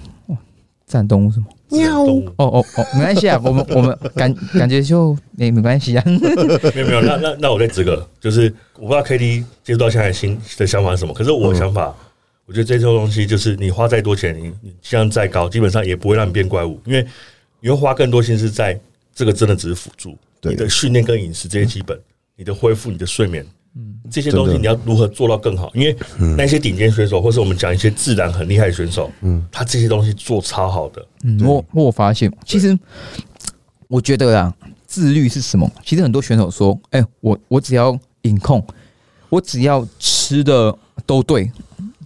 [0.86, 1.46] 自然动物什么？
[1.70, 6.04] 喵，哦哦哦，没关系啊，我们 我们感感觉就没没关系啊。
[6.76, 11.96] 没有没有，那那那我再这个就是我不知道 K D 接触到现在新的想法是什么，可是我的想法，
[12.46, 17.08] 我觉得这些东西就是你花再多钱，你你质量再高，基本上也不会让你变怪物，因为
[17.62, 18.78] 你会花更多心思在
[19.16, 22.00] 这个真的只是辅助，对你的训练跟饮食这些基本，
[22.36, 25.72] 你的恢复、你的睡眠，嗯这些东西你要如何做到更好？
[25.76, 25.96] 因为
[26.36, 32.78] 那些顶尖选手，或是我们讲一些自然很厉害的选手，嗯，他这些东西做超好的，嗯，我我发现，其实
[33.88, 34.54] 我觉得啊，
[34.88, 35.72] 自律是什么？
[35.86, 38.66] 其实很多选手说，哎、我我只要饮控，
[39.30, 40.76] 我只要吃的
[41.06, 41.52] 都对，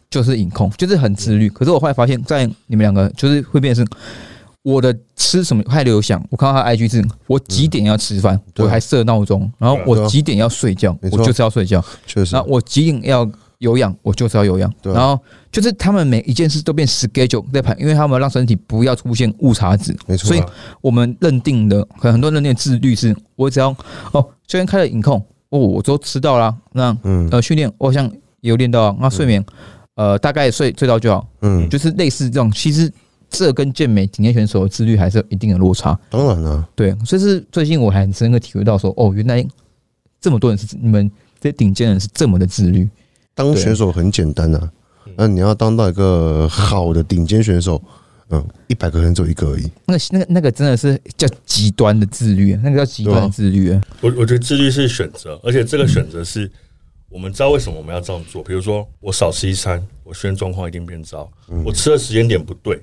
[0.10, 1.50] 就是饮控，就是很自律。
[1.50, 3.92] 可是我后来发现，在你们两个就是会变成是。
[4.66, 14.74] 我的吃什么还留想，我看到他 IG 是，我几点要吃饭，我还设闹钟，然后我几点要睡觉，我就是要睡觉，确实然后我几点要有氧，我就是要有氧。
[14.82, 15.20] 然后
[15.52, 19.96] 就是他们每一件事都变 schedule 在排，因为他们让身体不要出现误差值。
[20.08, 20.42] 没错所以
[20.82, 23.70] 我们认定的，可能很多人认定的自律是，我只要
[24.14, 26.52] 哦，虽然开了饮控，哦，我都吃到啦。
[26.72, 28.06] 那嗯呃，训练我好像
[28.42, 28.96] 也有练到啊。
[29.00, 29.46] 那睡眠，
[29.94, 32.52] 呃，大概睡睡到就好，嗯，就是类似这种。
[32.52, 32.92] 其实
[33.30, 35.98] 这跟健美顶尖选手的自律还是有一定的落差。
[36.10, 39.46] 当然了，对，所以是最近我还很深刻体会到说，哦，原来
[40.22, 41.10] 这么多人是你们
[41.40, 42.90] 这些顶尖人是这么的自律。
[43.34, 44.72] 当选手很简单啊，
[45.16, 47.82] 那你要当到一个好的顶尖选手，
[48.30, 49.70] 嗯，一百个人只有一个而已。
[49.86, 53.70] 那个、那个、那个真的是叫极端的自律，那个叫极端的自律。
[54.02, 56.50] 我我觉得自律是选择，而且这个选择是
[57.10, 58.42] 我们知道为什么我们要这样做。
[58.42, 61.30] 比如说，我少吃一餐，我训练状况一定变糟；
[61.64, 62.82] 我吃的时间点不对，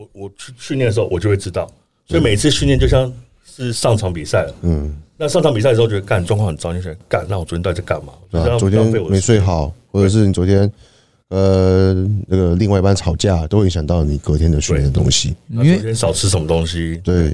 [0.00, 1.70] 我我去训练的时候我就会知道。
[2.06, 3.12] 所以每次训练就像
[3.44, 4.54] 是上场比赛了。
[4.62, 8.14] 嗯，那上场比赛的时候觉得干状况很糟，你就觉得干，那我昨天到底在干嘛？
[8.30, 8.58] 对吧？
[8.58, 9.20] 昨天没。
[9.20, 10.70] 睡好，或者是你昨天
[11.28, 11.92] 呃
[12.26, 15.36] 那个另外一半吵架，都会影响到你隔天的训练的东西。
[15.46, 17.00] 那因为昨天少吃什么东西？
[17.04, 17.26] 对，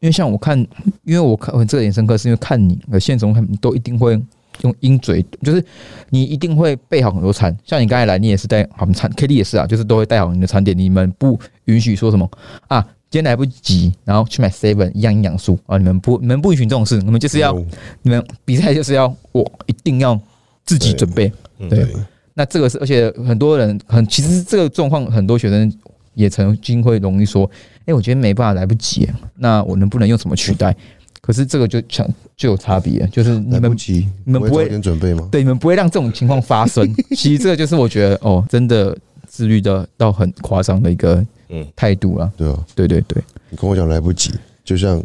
[0.00, 0.58] 因为像我看，
[1.04, 4.20] 因为我看我这个眼深刻，是因为看你的现实中看你都一定会
[4.62, 5.64] 用鹰嘴，就是
[6.10, 7.56] 你一定会备好很多餐。
[7.64, 10.76] 像你刚才来，你也是带好餐，K D 也是啊，就是都会带好你的餐点。
[10.76, 12.30] 你们不允许说什么
[12.68, 17.66] 啊，今天来不及，然后去买 Seven 一样营养素啊，你们不你们不允许这种事，你们就是要嗯
[18.02, 20.18] 你们比赛就是要我一定要
[20.64, 21.32] 自己准备。
[21.58, 21.86] 嗯对，
[22.34, 25.72] 那这个是，而且很多人很，其实这个状况，很多学生
[26.14, 27.50] 也曾经会容易说，
[27.86, 30.76] 哎、我觉得没办法，来不及，那我能不能用什么取代？
[31.26, 35.28] 可是这个就强就有差别，就是你们来不及，你们不会早点准备吗？
[35.32, 36.88] 对你们不会让这种情况发生。
[37.16, 42.30] 其实这个就是我觉得哦，真的自律的到很夸张的一个嗯态度啦。
[42.36, 44.32] 对啊，对对对，你跟我讲来不及，
[44.64, 45.02] 就像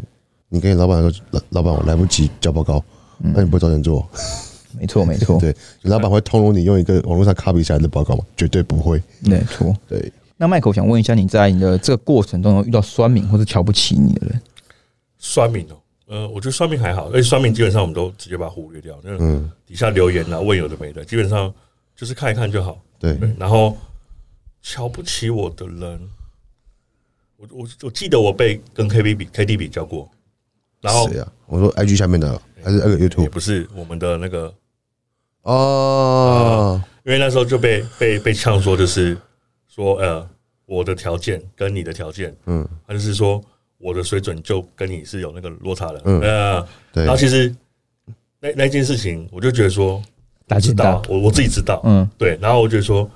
[0.50, 2.84] 你跟你老板说，老老板我来不及交报告，
[3.24, 4.08] 嗯那你不会早点做？
[4.80, 8.24] 没错没错， 对，老板会通融你用一个网络上 copy 下来的报告吗？
[8.38, 9.02] 绝对不会。
[9.22, 9.76] 没错。
[9.90, 14.42] 对，那麦克，我想问一下，你在你的这个过程中有遇到酸民或者瞧不起你的人？
[15.18, 15.76] 酸民哦，
[16.12, 19.00] 呃，我觉得算命还好，而且算命基本上我们都直接把它忽略掉。
[19.02, 21.52] 那嗯，底下留言啊，问有的没的，基本上
[21.96, 22.78] 就是看一看就好。
[23.00, 23.78] 对，对，然后
[24.62, 26.10] 瞧不起我的人，
[27.38, 30.12] 我我我记得我被跟 K B 比 K D 比较过，
[30.82, 31.32] 然后谁啊？
[31.46, 34.54] 我说 IG 下面的还是那个 YouTube 也不是我们的那个，
[35.44, 39.18] 哦，因为那时候就被被被呛说，就是
[39.70, 40.30] 说呃，
[40.66, 43.42] 我的条件跟你的条件，嗯，他就是说
[43.82, 46.02] 我的水准就跟你是有那个落差的。
[46.06, 46.22] 嗯。
[46.22, 47.04] 呃，对。
[47.04, 47.54] 然后其实
[48.40, 50.02] 那那件事情，我就觉得说，
[50.48, 53.10] 大家知道，我我自己知道，嗯，对，然后我觉得说，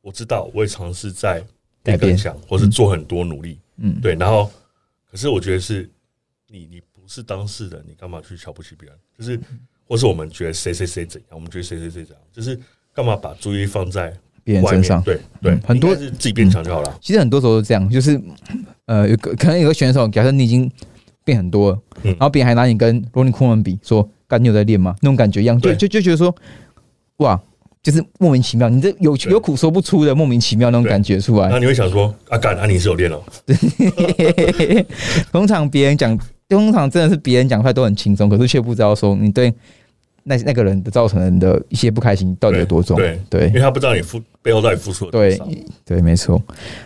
[0.00, 1.40] 我知道，我也尝试在
[1.82, 4.00] 改变变更强，或是做很多努力，嗯。
[4.00, 4.50] 对，然后
[5.10, 5.88] 可是我觉得是
[6.48, 8.98] 你你不是当事人，你干嘛去瞧不起别人？
[9.18, 9.40] 就是
[9.86, 12.58] 或是我们觉得谁谁谁怎样，我们觉得谁谁谁怎样，就是
[12.92, 14.16] 干嘛把注意力放在？
[14.50, 15.00] 别人身上。
[15.02, 16.98] 对对嗯，很多是自己变强就好了。
[17.00, 18.20] 其实很多时候都这样，就是
[18.86, 20.70] 呃，有个可能有个选手，假设你已经
[21.24, 24.96] 变很多了，嗯然后别人还拿你跟罗尼库曼比，说干你有在练吗？
[25.00, 26.34] 那种感觉一样，就就就觉得说，
[27.18, 27.40] 哇，
[27.82, 31.48] 就是莫名其妙，你这有有苦说不出的莫名其妙那种感觉出来。
[31.48, 33.22] 那你会想说，啊干，啊你是有练哦，
[35.32, 39.52] 通常别人讲，通常真的是别人讲出来都很轻松，可是却不知道说你对
[40.22, 42.96] 那那个人的造成的一些不开心到底有多重。
[42.96, 45.48] 对对因为他不知道你付背后到底付出了多少。
[45.84, 46.42] 对，没错。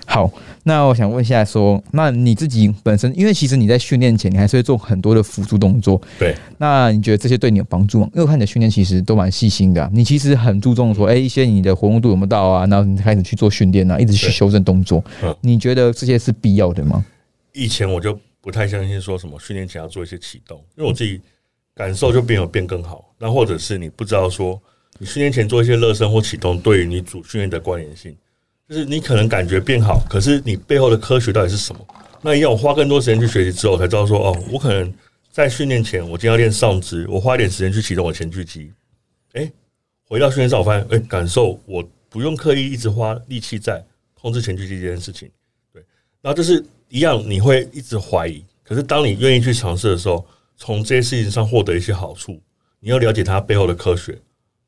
[0.06, 0.30] 好，
[0.62, 6.00] 那我想问一下说，那你自己本身，因为其实你在训练前，你还是会做很多的辅助动作。
[6.18, 8.08] 对，那你觉得这些对你有帮助吗？
[8.14, 15.34] 因为我看你的训练其实都蛮细心的啊、你其实很注重说，哎、一些你的活动度有没有到啊，然后你开始去做训练啊，一直去修正动作嗯。
[15.40, 17.04] 你觉得这些是必要的吗？
[17.52, 21.20] 以前我就不太相信说什么训练前要做一些启动，因为我自己
[21.74, 23.14] 感受就变有变更好。
[23.18, 24.60] 那或者是你不知道说
[24.98, 28.16] 你训练前做一些热身或启动，对于你主训练的关联性，
[28.68, 31.86] 就是你可能感觉变好，可是你背后的科学到底是什么？
[32.22, 34.92] 那要我花更多时间去学习之后，才知道说哦，我可能
[35.30, 38.72] 在训练前，我今天要练上肢，我花一点时间去启动我前锯肌。
[39.32, 39.50] 哎，
[40.08, 43.84] 回到训练上，我发现哎，感受我不用刻意一直花力气在
[44.14, 45.28] 控制前锯肌这件事情。
[45.72, 45.82] 对
[46.22, 48.44] 然后就是一样，你会一直怀疑。
[48.62, 50.24] 可是当你愿意去尝试的时候，
[50.56, 52.40] 从这些事情上获得一些好处，
[52.80, 54.18] 你要了解它背后的科学，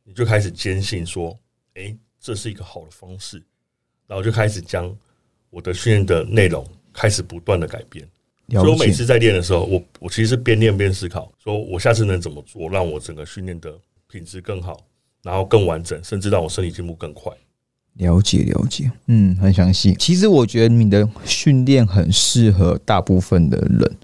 [0.04, 1.38] 你就开始坚信说，
[1.74, 3.42] 诶，这是一个好的方式。
[4.06, 4.94] 然后就开始将
[5.50, 8.06] 我的训练的内容开始不断的改变。
[8.50, 13.76] 所以我每次在练的时候，我我其实是边练边思考，说我下次能怎么做，让我整个训练的
[14.08, 14.86] 品质更好，
[15.24, 17.32] 然后更完整，甚至让我身体进步更快。
[17.94, 19.96] 了解了解，嗯，很详细。
[19.98, 23.96] 其实我觉得你的训练很适合大部分的人，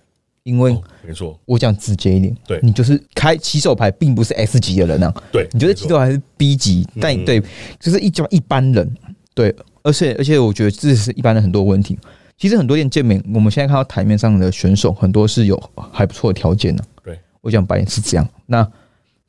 [0.45, 2.59] 因为哦，没错，我讲直接一点，对。
[2.63, 7.43] 你就是开起手牌，并不是 S 级的人啊，对，你觉得起手牌是 B 级，但嗯对，
[7.79, 8.95] 就是一般一般人，
[9.35, 11.99] 对，而且而且我觉得这是一般的很多问题。
[12.39, 18.29] 其实很多练健美，我们现在看到台面上的选手很多是有还不错的条件的、对，我讲白点是这样。
[18.47, 18.69] 那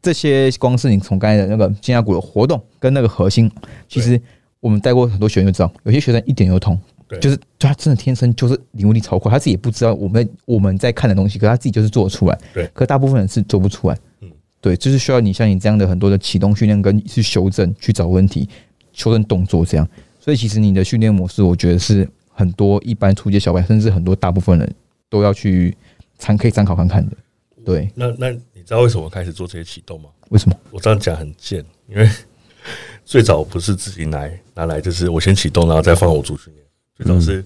[0.01, 3.51] 这些光是你从刚才的那个肩胛骨的活动跟那个核心，
[3.87, 4.19] 其实
[4.59, 6.79] 我们带过很多学员就知道，有些学生一点就通，
[7.13, 12.39] 对就是就他真的天生就是领悟力超快，他自己也不知道我们我们在看的东西，可他自己就是做得出来。
[12.53, 13.97] 对可大部分人是做不出来。
[14.21, 18.47] 嗯对，就是需要你像你这样的很多的启动训练跟去修正、去找问题、
[18.93, 19.85] 修正动作这样。
[20.21, 24.75] 所以其实你的训练模式，我觉得是很多一般初阶小白，甚至很多大部分人
[25.09, 25.75] 都要去
[26.17, 27.17] 参可以参考看看的。
[27.65, 30.09] 对，那那你知道为什么开始做这些启动吗？
[30.29, 30.55] 为什么？
[30.71, 32.09] 我这样讲很贱，因为
[33.03, 36.62] 最早不是自己拿拿来，就是我先启动，然后再放我主训练。
[36.95, 37.43] 最早是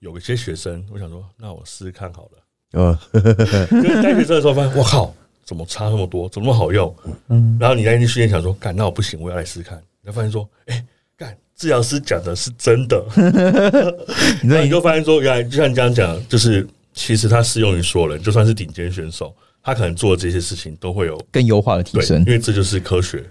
[0.00, 2.30] 有一些学生，我想说，那我试试看好了。
[2.76, 2.98] 嗯，
[3.82, 6.94] 就是带学生的时候发现，我靠，怎么差那么多，怎么那么好用？
[7.28, 9.80] 嗯，然后你那天训练想说，干，那我不行，我要来试试看。
[10.02, 10.84] 你才发现说，哎、
[11.16, 13.04] 干，治疗师讲的是真的。
[14.42, 23.24] 你这然后你就发现说，原来就像你这样讲，就是其实它适用于所有人，就算是顶尖选手，他可能做的这些事情都会有更优化的提，升因，为这就是科学，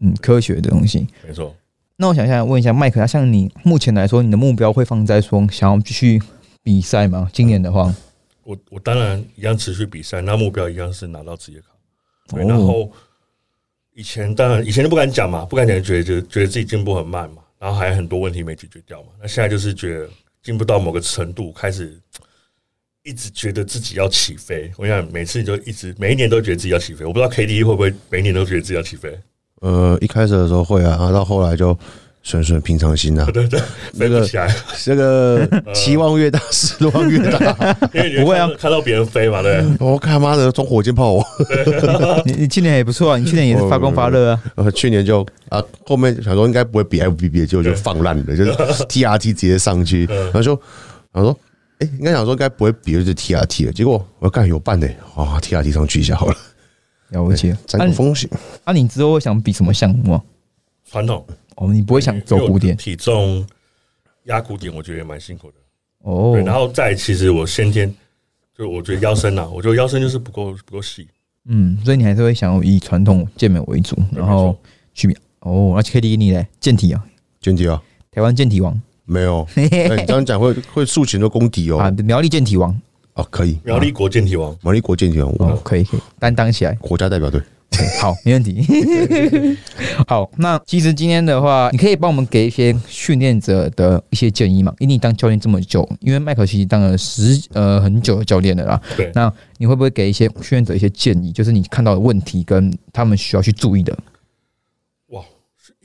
[0.00, 1.06] 嗯，科学的东西。
[1.26, 1.54] 没错。
[2.00, 6.22] 那我想一下，问一下麦克，那像你目前来说，你的目标会放在说想要继续
[6.62, 7.28] 比赛吗？
[7.32, 7.92] 今年的话，
[8.44, 11.66] 我我当然一样持续比赛，那目标一样是拿到职业卡。
[12.28, 12.92] 对，哦然后
[13.94, 19.08] 以前当然以前都不敢讲嘛，不敢讲，觉得就觉得自己进步很慢嘛，然后还有很多问题没解决掉嘛。
[19.20, 20.08] 那现在就是觉得
[20.40, 22.00] 进步到某个程度，开始
[23.02, 24.70] 一直觉得自己要起飞。
[24.76, 29.18] 我想每次就一直每一年都觉得自己要起飞，我不知道 K D 会不会每一年都觉得自己要起飞？
[29.60, 31.76] 呃，一开始的时候会啊，然后到后来就
[32.22, 33.24] 顺顺平常心啊。
[33.32, 33.60] 对 对，
[33.94, 37.38] 飞不起来，这个期望越大，失望越大。
[37.94, 38.48] 因为不会啊。
[38.58, 39.60] 看到别人飞嘛，对。
[39.62, 39.86] 不对。
[39.88, 41.24] 我看妈的装火箭炮哦，
[42.24, 44.42] 你你去年也不错啊，你去年也是发光发热啊。
[44.56, 50.60] 呃，去年就啊，后面想说应该不会比 FBB，结果就放烂了，就是 TRT 直接上去，然后就
[51.12, 51.38] 然后说，
[51.78, 56.34] 哎，应该想说应该不会比，就是 TRT 了，结果我看有办的，哇，TRT 上去一下好了，
[57.10, 57.56] 了解。
[57.66, 58.28] 占啊风险。
[58.64, 60.22] 啊，你之后会想比什么项目啊？
[60.90, 61.24] 传统
[61.56, 63.46] 哦，你不会想走古典体重
[64.24, 65.54] 压古典，我觉得也蛮辛苦的。
[66.00, 67.92] 哦对，然后再其实我先天
[68.56, 71.06] 就我觉得腰身啊，我觉得腰身就是不够不够细。
[71.46, 74.56] 嗯，所以你还是会想要以传统健美为主，然后
[74.94, 77.04] 去比哦，而且 K D 你嘞，健体啊，
[77.40, 82.78] 健体啊，台湾健体王，没有， 哎你这样讲会会竖起很多公敌啊哦。，苗栗健体王
[83.18, 86.72] 哦，可以，苗栗国健体王，毛利国健体王，哦，可以可以担当起来。
[86.80, 87.40] 国家代表队。
[88.00, 88.64] 好，没问题。
[90.06, 94.72] 好，那其实今天的话，你可以帮我们给一些训练者的一些建议嘛？
[94.78, 98.80] 因为你当教练这么久，因为麦克其实当了十呃很久的教练了啦。
[98.96, 101.30] 对那你会不会给一些训练者一些建议？
[101.30, 103.96] 就是你看到的问题跟他们需要去注意的？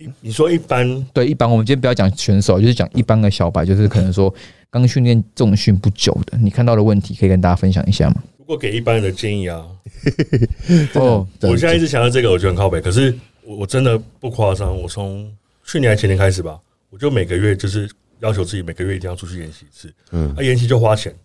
[0.04, 4.34] 一你说一般对，一般我们今天不要讲选手，就是讲一般的小白，就是可能说
[4.70, 8.24] 刚训练重训不久的，你看到的问题可以跟大家分享一下吗？
[8.38, 9.66] 如果给一般人的建议啊，
[10.96, 12.82] 哦，我现在一直想到这个，我觉得很靠北。
[12.82, 17.90] 可是我我真的不夸张，我从去年还前年开始吧，我就每个月就是
[18.20, 19.94] 要求自己每个月一定要出去演习一次。
[20.12, 21.16] 嗯啊，演习就花钱。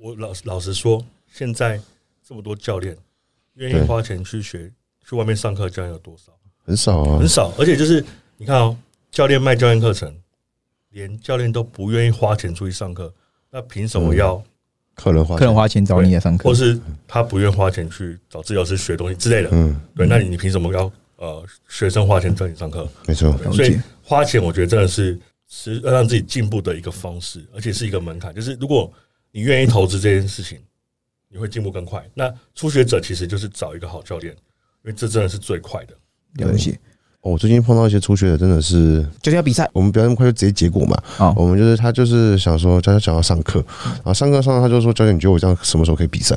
[0.00, 1.80] 我老老实说，现在
[2.22, 2.96] 这么多教练
[3.54, 4.70] 愿意花钱去学
[5.08, 6.32] 去外面上课，教练有多少？
[6.64, 7.52] 很少啊很，少。
[7.58, 8.04] 而且就是
[8.36, 8.76] 你看哦，
[9.10, 10.14] 教练卖教练课程，
[10.90, 13.12] 连教练都不愿意花钱出去上课，
[13.50, 14.42] 那凭什么要？
[14.96, 19.48] 客人花客人花钱找你来上课或，是他不愿花钱去找治疗师学东西之类的？
[19.50, 22.88] 嗯，对，那你你凭什么要呃学生花钱找你上课？
[23.06, 23.76] 没错，了所以。
[24.06, 28.32] 花钱，我觉得真的是是要让自己进步的一个方式，而且是一个门槛。
[28.32, 28.92] 就是如果
[29.32, 30.60] 你愿意投资这件事情，
[31.28, 32.08] 你会进步更快。
[32.14, 35.94] 那初学者其实就是找一个好教练，因为这真的是最快的。
[36.34, 36.78] 了解，
[37.20, 39.68] 哦我最近碰到一些初学者，真的是就是要比赛。
[39.72, 41.02] 我们不要那么快就直接结果嘛。
[41.18, 41.32] 哦。
[41.36, 43.64] 我们就是他就是想说，他想要上课，
[43.96, 46.36] 然后上课上他就说教练，你觉得我这样什么时候可以比赛？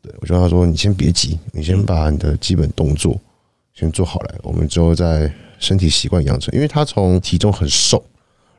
[0.00, 3.20] 对我就跟他说，你先别急，你先把你的基本动作
[3.74, 6.52] 先做好来，我们之后再身体习惯养成。
[6.54, 8.02] 因为他从体重很瘦，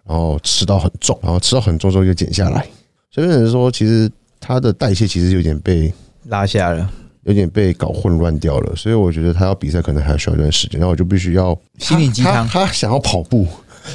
[0.06, 2.66] 然后吃到很重，然后吃到很重之后又减下来，
[3.12, 5.94] 所以变成说，其实他的代谢其实有点被
[6.28, 6.90] 拉下了，
[7.24, 13.48] 有点被搞混乱掉了，所以我觉得他要比赛可能还需要一段时间，然后我就必须要心灵鸡汤他想要跑步，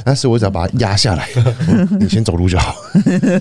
[0.04, 1.28] 但是我只要把他压下来，
[2.00, 2.74] 你先走路就好，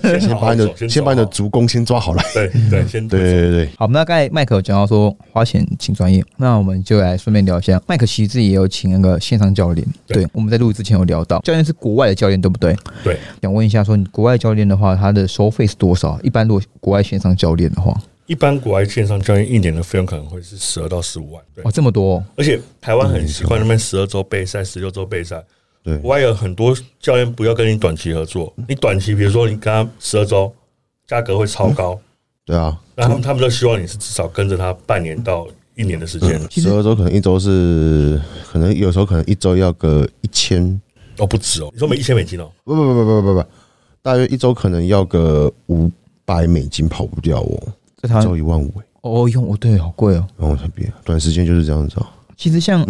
[0.02, 2.22] 先 先把你的先把你的足弓先抓好来。
[2.22, 7.80] 好对对，先 对对对，好，那刚才麦克有讲到说花钱请专业，那我们就来顺便聊一下。
[7.86, 12.76] 麦克其实自己也有请那个线上教练，对对，我们在录之前有聊到，教练是国外的教练，对不对？
[13.02, 16.18] 对，想问一下，说你国外教练的话，他的收费是多少？
[16.22, 17.98] 一般如果国外线上教练的话，
[18.28, 21.42] 一般国外线上教练一年的费用可能会是十二到十五万。
[21.54, 21.64] 对。
[21.64, 25.42] 哦，，这么多、哦，而且台湾很习惯那边十二周备赛、十六周备赛。
[25.82, 25.98] 对。
[25.98, 30.52] 国外有很多教练不要跟你短期合作，你短期比如说你跟他十二周，
[31.06, 31.98] 价格会超高，
[32.44, 38.20] 对啊，然后他们都希望你是至少跟着他半年到一年的时间，十二周可能一周是，
[38.52, 40.78] 可能有时候可能一周要个一千，
[41.16, 43.44] 哦不止哦，你说每一千美金哦，不不不不不不不，
[44.02, 45.90] 大约一周可能要个五
[46.26, 47.62] 百美金跑不掉哦，
[48.00, 50.26] 在台湾一万五哎，哦，用哦，对，好贵哦。
[50.36, 52.06] 然后特别短时间就是这样子哦。
[52.36, 52.84] 其实像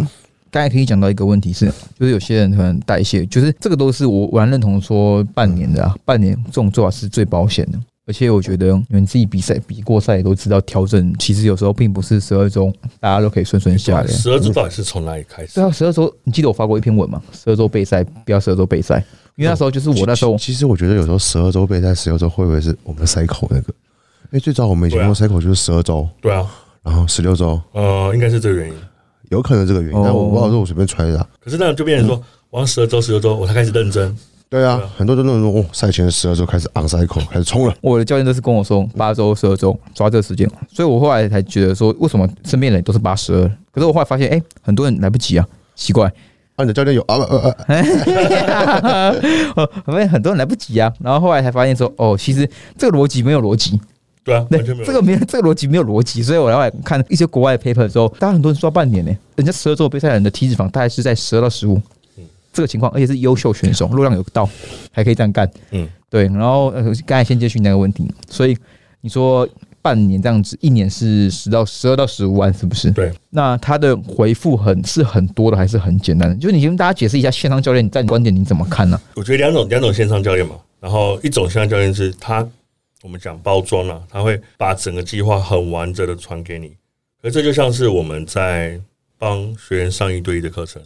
[0.50, 1.66] 刚才可以讲到一个问题是，
[1.98, 7.78] 就是有些人可能代谢，就是这个都是我我蛮认同说半年的啊，半年这种做法是最保险的。
[8.06, 14.06] 而且我觉得你们自己比赛比过赛也都知道，调整其实有时候并不是十二周大家都可以顺顺下来。
[14.06, 15.62] 十二周到底是从哪里开始对？
[15.62, 17.22] 啊，十二周，你记得我发过一篇文吗？
[17.32, 18.96] 十二周备赛，不要十二周备赛，
[19.36, 23.74] 因为那时候就是我那时候其其实我觉得有时候十二周备赛，十二周会不会是我们的 cycle 那个？
[24.30, 26.46] 因为最早我们以前用 cycle 就是十二周，对啊，
[26.82, 28.74] 然后十六周，呃，应该是这个原因。
[29.30, 31.26] 有可能这个原因，哦但我不知道，说我随便揣的啊。
[31.40, 34.16] 可是那就变成说，我十二周、十六周，我才开始认真。
[34.50, 37.74] 对啊很多都那种说，哦，赛前十二周开始 on cycle 开始冲了。
[37.82, 43.46] 我的教练都是跟我说八周、十二周抓这个时间，所以我后来才觉得说，为什么身边人都是八十二？
[43.70, 46.06] 可是我后来发现，哎、很多人来不及啊，奇怪，
[46.56, 49.10] 啊，你的教练有啊不呃呃，
[49.54, 50.90] 呃， 发现很多人来不及啊。
[51.00, 53.78] 然后后来才发现说，哦，其实这个逻辑没有逻辑，
[54.50, 54.62] 对。
[54.84, 61.80] 这个没有这个逻辑没有逻辑，所以我后来看一些国外的 paper 的时候，大家很多人抓半年呢、人家十二周备赛人的体脂肪大概是在十二到十五
[62.16, 64.48] 嗯，这个情况，而且是优秀选手，肉量有到，
[64.92, 65.50] 还可以这样干。
[65.70, 68.56] 嗯，对，然后呃，刚才先接续那个问题，所以
[69.00, 69.48] 你说
[69.80, 72.90] 半年这样子，一年是十到十二到十五万，是不是？
[72.90, 76.34] 对，那他的回复很是很多的，还是很简单的？
[76.36, 82.46] 就是你跟大家解释一下，线上教练在你观点你怎么看呢、我觉得两种两种线上教练嘛，然后一种线上教练是他
[83.02, 86.76] 我们讲包装啊，他会把整个计划很完整的传给你。
[87.22, 88.80] 可这就像是我们在
[89.18, 90.82] 帮学员上一对一的课程，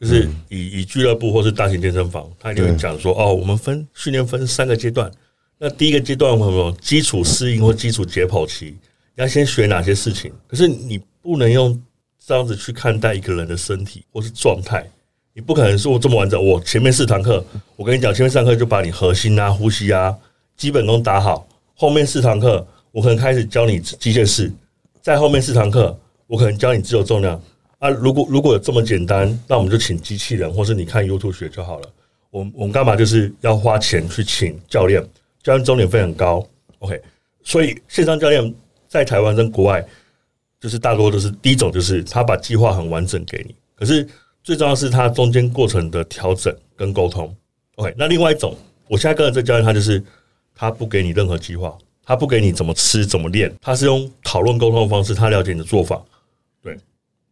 [0.00, 5.10] 就是以以俱乐部或是大型健身房，他一定会讲说，哦，我们分训练分三个阶段。
[5.58, 8.76] 那第一个阶段我们有基础适应或基础解剖期，
[9.14, 10.32] 你要先学哪些事情？
[10.46, 11.80] 可是你不能用
[12.26, 14.84] 这样子去看待一个人的身体或是状态。
[15.32, 17.44] 你不可能说我这么完整，我前面四堂课，
[17.76, 20.16] 我跟你讲，前面上课就把你核心啊、呼吸啊、
[20.56, 24.50] 基本功打好，后面四堂课我可能开始教你机械式，
[25.02, 27.40] 在后面四堂课我可能教你自由重量
[27.78, 27.88] 啊。
[27.90, 31.88] 如果如果有这么简单，那我们就请机器人，或是你看 YouTube 学就好了。
[32.30, 35.00] 我们我们干嘛就是要花钱去请教练，
[35.42, 36.44] 教练钟点费很高
[36.80, 37.00] ，OK，
[37.42, 38.54] 所以线上教练
[38.88, 39.84] 在台湾跟国外，
[40.60, 44.04] 就是大多都是第一种，就是他把计划很完整给你，可是
[44.42, 47.32] 最重要是他中间过程的调整跟沟通
[47.76, 48.56] ，OK，那另外一种，
[48.88, 50.02] 我现在跟的这教练他就是
[50.54, 56.00] 他不给你任何计划，他不给你怎么吃怎么练，他是用讨论沟通的方式，他了解你的做法，
[56.62, 56.78] 对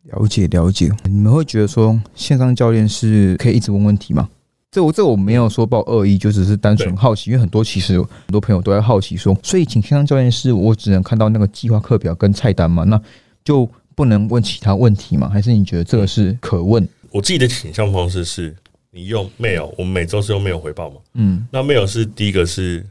[0.04, 4.28] 了解了解，你们会觉得说线上教练是可以一直问问题吗？
[4.70, 13.00] 这我这我没有说抱恶意，就只是单纯好奇，因为很多其实很多朋友都在好奇说，所以请线上教练是我只能看到那个计划课表跟菜单嘛，那
[13.44, 15.28] 就不能问其他问题吗？
[15.28, 16.88] 还是你觉得这个是可问？
[17.10, 18.56] 我自己的倾向方式是，
[18.90, 20.96] 你用 mail，我们每周是用 mail 回报嘛。
[21.12, 22.82] 嗯，那 mail 是第一个是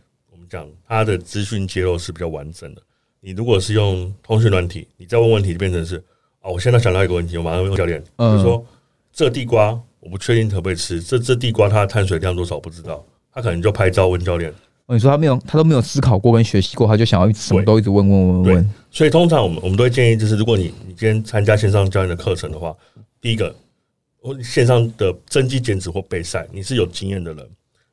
[0.51, 2.81] 讲它的资讯揭露是比较完整的。
[3.21, 5.95] 你如果是用通讯软体，你再问问题就变成是
[6.41, 8.65] 哦，我现在想到一个问题，我马上问教练，比嗯如说
[9.13, 14.51] 这地瓜我不确定可不可以吃，这这地瓜它的碳水量多少我不知道，他可能就拍照问教练。
[14.87, 18.69] 哦，你说他没有，他都没有思考过跟学习过，他就想要什么都一直问问问对问。
[18.89, 22.75] 所以通常我们我们都会建议，就是如果你你今天参加线上教练的课程的话，
[23.21, 23.55] 第一个，
[24.19, 27.45] 或线上的增肌减脂或备赛，你是有经验的人；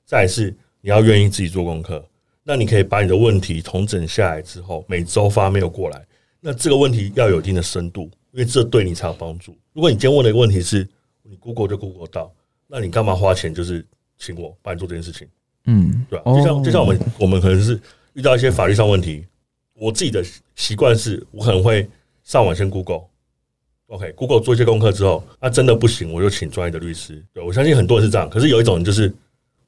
[0.05, 2.05] 再来是你要愿意自己做功课。
[2.49, 6.03] 那你可以把你的问题统整下来之后，每周发 mail 过来。
[6.41, 9.55] 那这个问题要有一定的深度，因为这对你才有帮助。
[9.75, 10.89] 如果你今天问的一个问题是
[11.23, 12.33] 你 Google 就 Google 到，
[12.67, 13.85] 那你干嘛花钱就是
[14.17, 15.29] 请我帮你做这件事情？
[15.67, 17.79] 嗯，对吧、就像就像我们我们可能是
[18.15, 19.27] 遇到一些法律上问题，
[19.75, 20.25] 我自己的
[20.57, 21.87] 习惯是我可能会
[22.25, 27.23] 上网先 Google，OK，Google、做一些功课之后，那真的不行，我就请专业的律师。
[27.35, 29.11] 对我相信很多人是这样，可是有一种人就是，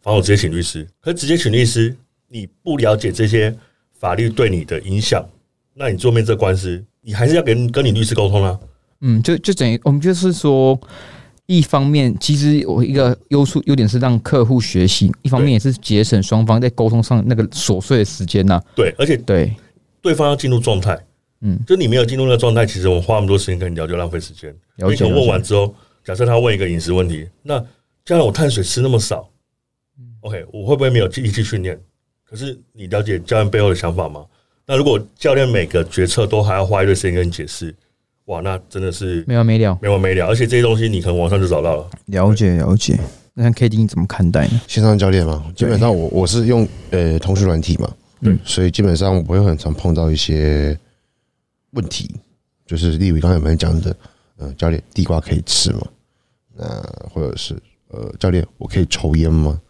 [0.01, 1.95] 反正我直接请律师，可是直接请律师，
[2.33, 3.53] 你不了解这些
[3.99, 5.28] 法律对你的影响，
[5.74, 8.59] 那你做面这官司，你还是要跟跟你律师沟通啊。
[9.01, 10.78] 嗯，就就等于我们就是说，
[11.47, 19.53] 一方面其实我一个优处优点是让客户学习，一方面也是节省双方在沟通上那个琐碎的时间呐、对，而且对，
[20.01, 20.97] 对方要进入状态，
[21.41, 24.55] 嗯，就你没有进入那个状态，其实我花那么多时间跟你聊就浪费时间。
[24.76, 25.05] 因了解。
[25.05, 25.74] 为可能问完之后，
[26.05, 27.59] 假设他问一个饮食问题，那
[28.05, 29.28] 将来我碳水吃那么少
[30.20, 31.81] ，OK，我会不会没有力去训练？
[32.31, 34.24] 可是你了解教练背后的想法吗？
[34.64, 37.74] 那如果教练每个决策都还要花一段时间跟你解释，
[38.26, 40.26] 哇，那真的是没完没了，没完没了。
[40.28, 41.91] 而且这些东西你可能网上就找到了。
[42.07, 42.97] 了解了解。
[43.35, 44.61] 那像 K D 你怎么看待呢？
[44.68, 50.78] 线上教练嘛，基本上我我是用呃通讯软体嘛，嗯所以基本上我会很常碰到一些
[51.72, 52.14] 问题，
[52.64, 53.97] 就是例如刚才我们讲的，
[54.37, 55.81] 呃，教练地瓜可以吃吗？
[56.55, 56.64] 那
[57.12, 57.57] 或者是
[57.89, 59.61] 呃，教练我可以抽烟吗？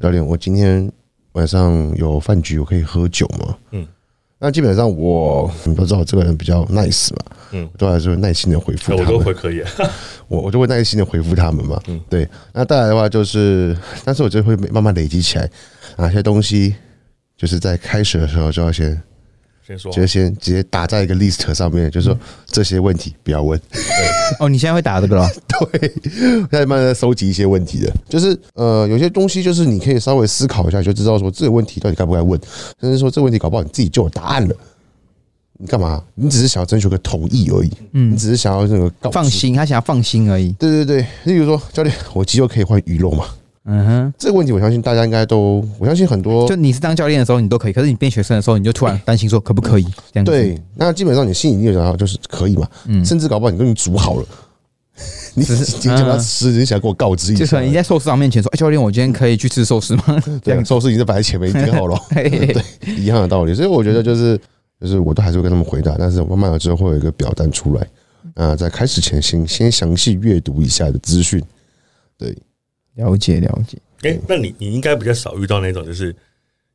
[0.00, 0.90] 教练我今天
[1.32, 3.56] 晚上有饭局，我可以喝酒吗？
[3.70, 3.86] 嗯，
[4.38, 7.18] 那基本上我你都知道我这个人比较 nice 嘛，
[7.52, 9.18] 嗯我都还是会耐心的回复我都。
[9.18, 9.70] 会可以啊，
[10.28, 11.80] 我我就会耐心的回复他们嘛。
[11.86, 12.28] 嗯对。
[12.52, 15.48] 那再来的话就是，但是我就会慢慢累积起来，
[15.96, 16.74] 哪些东西
[17.36, 19.00] 就是在开始的时候就要先，
[19.66, 23.60] 先说就先直接打在一个 list 上面，就是说这些问题不要问。
[24.40, 25.28] 哦，你现在会打这个了？
[25.46, 32.40] 对，现在慢慢在收集一些问题的，就是呃，有些东西就是你可以稍微思考一下，就知道说这个问题到底该不该问，
[32.80, 34.54] 甚至说这个问题搞不好你自己就有答案了。
[35.58, 36.02] 你干嘛？
[36.16, 39.24] 你只是想要征求个同意而已，嗯你只是想要那个放。
[39.24, 40.50] 心，他想要放心而已。
[40.54, 43.26] 对对对，例如说，教练，我肌肉可以换鱼肉吗？
[43.64, 50.32] 嗯哼，这个问题，我相信大家应该都，我相信很多就你是当教练的时候，你都可以，可是你变学生的时候，你就突然担心说可不可以这样子？
[50.32, 50.60] 对。
[50.74, 54.26] 那基本上你心里你有想到就是可以嘛，嗯，甚至搞不好你都已经煮好了，
[55.34, 63.54] 你只是今天要吃，你想给我告知一下就可能，你在寿司郎面前说：“哎，教练，我今天可以去吃寿司吗？” 对样，寿司已经摆在前面已经好了，嘿嘿嘿一样的道理。
[63.54, 64.36] 所以我觉得就是
[64.80, 67.86] 就是我都还是会跟他们回答，但是慢慢的之后会有一个表单出来，
[68.34, 71.40] 啊，在开始前先先详细阅读一下的资讯，
[72.18, 72.36] 对，
[72.94, 73.78] 了解了解。
[74.02, 76.14] 哎、那你你应该比较少遇到那种就是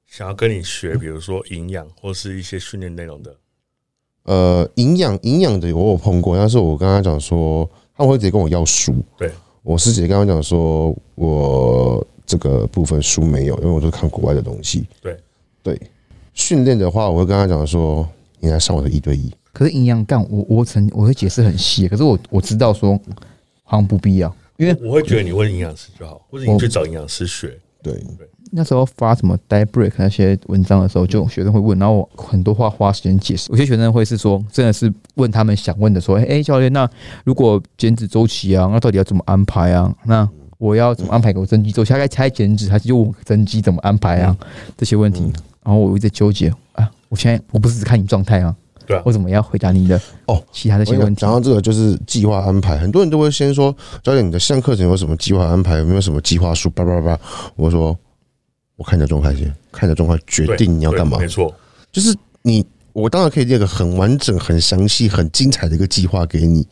[0.06, 3.36] 想要跟你学，比如说营养或是一些训练内容的。
[4.24, 8.96] 呃，营养营养的我有碰过，但是我跟他讲说，他们会直接跟我要书。
[9.18, 9.32] 对，
[9.64, 14.86] 我是直接跟他讲说，我这个部分书没有，因为我都是看国外的东西。
[15.02, 15.18] 对
[15.64, 15.80] 对，
[16.34, 18.06] 训练的话，我会跟他讲说，
[18.40, 19.34] 你来上我的一对一。
[19.54, 23.00] 可是营养干，我我曾我会解释很细，可是我我知道说
[23.64, 27.58] 好像不必要，因为我会觉得你问营养师就好，或者你去找营养师学。
[27.84, 28.04] 对，
[28.52, 33.50] 那时候发什么 die break 那些文章的时候，就有学生会问，然后我很多话花时间解释。
[33.52, 36.90] 有些学生会是说，真的是问他们想问的，说：“哎、欸教练，那
[37.24, 39.96] 如果减脂周期啊，那到底要怎么安排啊？
[40.06, 40.28] 那
[40.58, 41.94] 我要怎么安排给我增肌周期？
[41.94, 44.36] 大概猜减脂还是就我增肌怎么安排啊？
[44.76, 45.32] 这些问题。
[45.64, 48.54] 然后我一直纠结啊，我现在我不是只看你状态啊，
[48.88, 51.30] 对啊我怎么要回答你的哦其他的一些问题讲？
[51.30, 56.70] 到这个就是计划安排，很多人都会先说教练你的上课程有什么计划安排，有没有什么计划书？
[56.70, 57.20] 叭叭叭，
[57.56, 57.96] 我说
[58.78, 61.28] 我看你的状态先，看你的状态决定你要干嘛没。
[61.28, 61.54] 错，
[61.92, 66.66] 就是你，我当然可以列个很完整、很详细、很精彩的一个计划给你，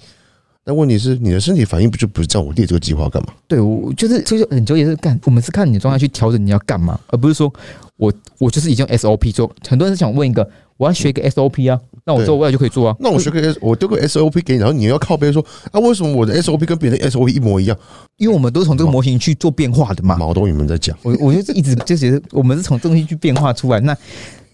[0.63, 2.47] 但问题是你的身体反应不就不是这样？
[2.47, 3.33] 我列这个计划干嘛？
[3.47, 7.51] 对我就是就是很纠结，是干我们是看你的状态去调整你要干嘛，而不是说
[7.97, 9.51] 我我就是已经 SOP 做。
[9.67, 10.47] 很多人是想问一个，
[10.77, 12.95] 我要学一个 SOP 啊，那我做未来就可以做啊。
[12.99, 17.77] 那我学个 S，我丢个 SOP 给你，然后你要靠背说啊，为什么我的 SOP 跟别人的 SOP 一模一样？
[18.17, 20.15] 因为我们都是从这个模型去做变化的嘛。
[20.15, 23.97] 毛都你们在讲，我我就一直就觉得我们是从这东西去变化出来，那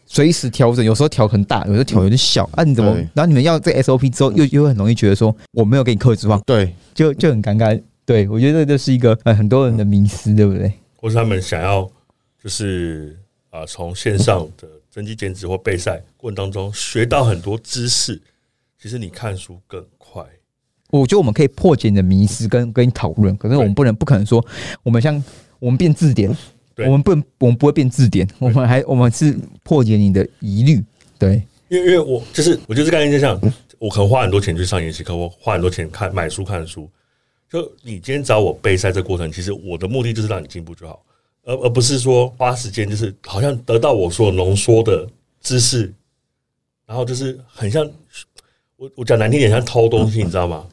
[0.06, 2.64] 随时调整，有时候调很大，有时候调有点小啊。
[2.64, 2.92] 你怎么？
[3.14, 7.80] 然后你们要这 SOP 之后，又又很容易觉得说我没有给你克制化，对，就就很尴尬。
[8.06, 10.72] 对我觉得这是一个呃很多人的迷思，对不对？
[10.96, 11.90] 或是他们想要
[12.44, 13.18] 就是
[13.50, 18.22] 啊，从线上的增肌减脂或备赛过程当中学到很多知识，
[18.78, 20.22] 其实你看书更快。
[20.90, 24.46] 我觉得我们可以破解你的迷思跟跟你讨论，可是我们不能不可能说
[24.84, 25.24] 我们像
[25.58, 26.30] 我们变字典，
[26.76, 29.34] 对我们不能我们不会变字典，我们还我们是
[29.64, 30.84] 破解你的疑虑。
[31.18, 33.40] 对，因为因为我就是我就是概念就像
[33.80, 36.90] 我可能花很多钱去上研习课，我花很多钱看买书看书。
[37.50, 41.02] 就你今天找我备赛这过程，其实我的目的就是让你进步就好，
[41.44, 45.08] 而而不是说花时间就是好像得到我所浓缩的
[45.42, 45.94] 知识，
[46.86, 47.90] 然后就是很像
[48.76, 50.68] 我我讲难听点像偷东西，你知道吗？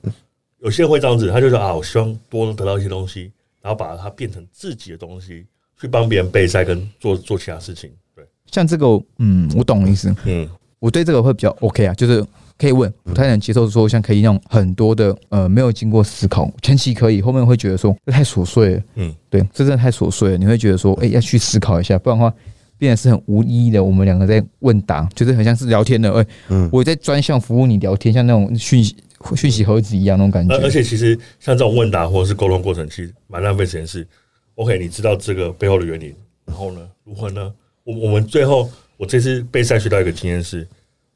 [0.61, 3.31] 有些人会这样子，他就说啊，我希望多能得到一些东西，
[3.63, 5.47] 然后把它变成自己的东西，
[5.81, 7.91] 去帮别人备赛跟做做其他事情。
[8.15, 10.15] 对，像这个，嗯，我懂意思。
[10.25, 10.49] 嗯，
[10.81, 12.25] 我对这个会比较 OK 啊，就是
[12.59, 22.35] 可以问，不太能接受说像可以那种很多的呃没有经过思考，前期可以，后面会觉得说这太琐碎了，嗯，对，这真的太琐碎了，你会觉得说，哎、要去思考一下，不然的话。
[22.81, 28.97] 变得是很无意义的，我们两个在问答，就是很像是聊天的，哎、嗯我在专项服务你聊天，像那种讯息
[29.35, 30.55] 讯息盒子一样那种感觉。
[30.55, 33.85] 而而且其实像这种问答或者是沟通过程，其实蛮浪费时间。
[33.85, 34.07] 是
[34.55, 37.53] OK，你知道这个背后的原理，然后呢，如何呢？
[37.83, 40.65] 我我们最后，我这次备赛学到一个经验是，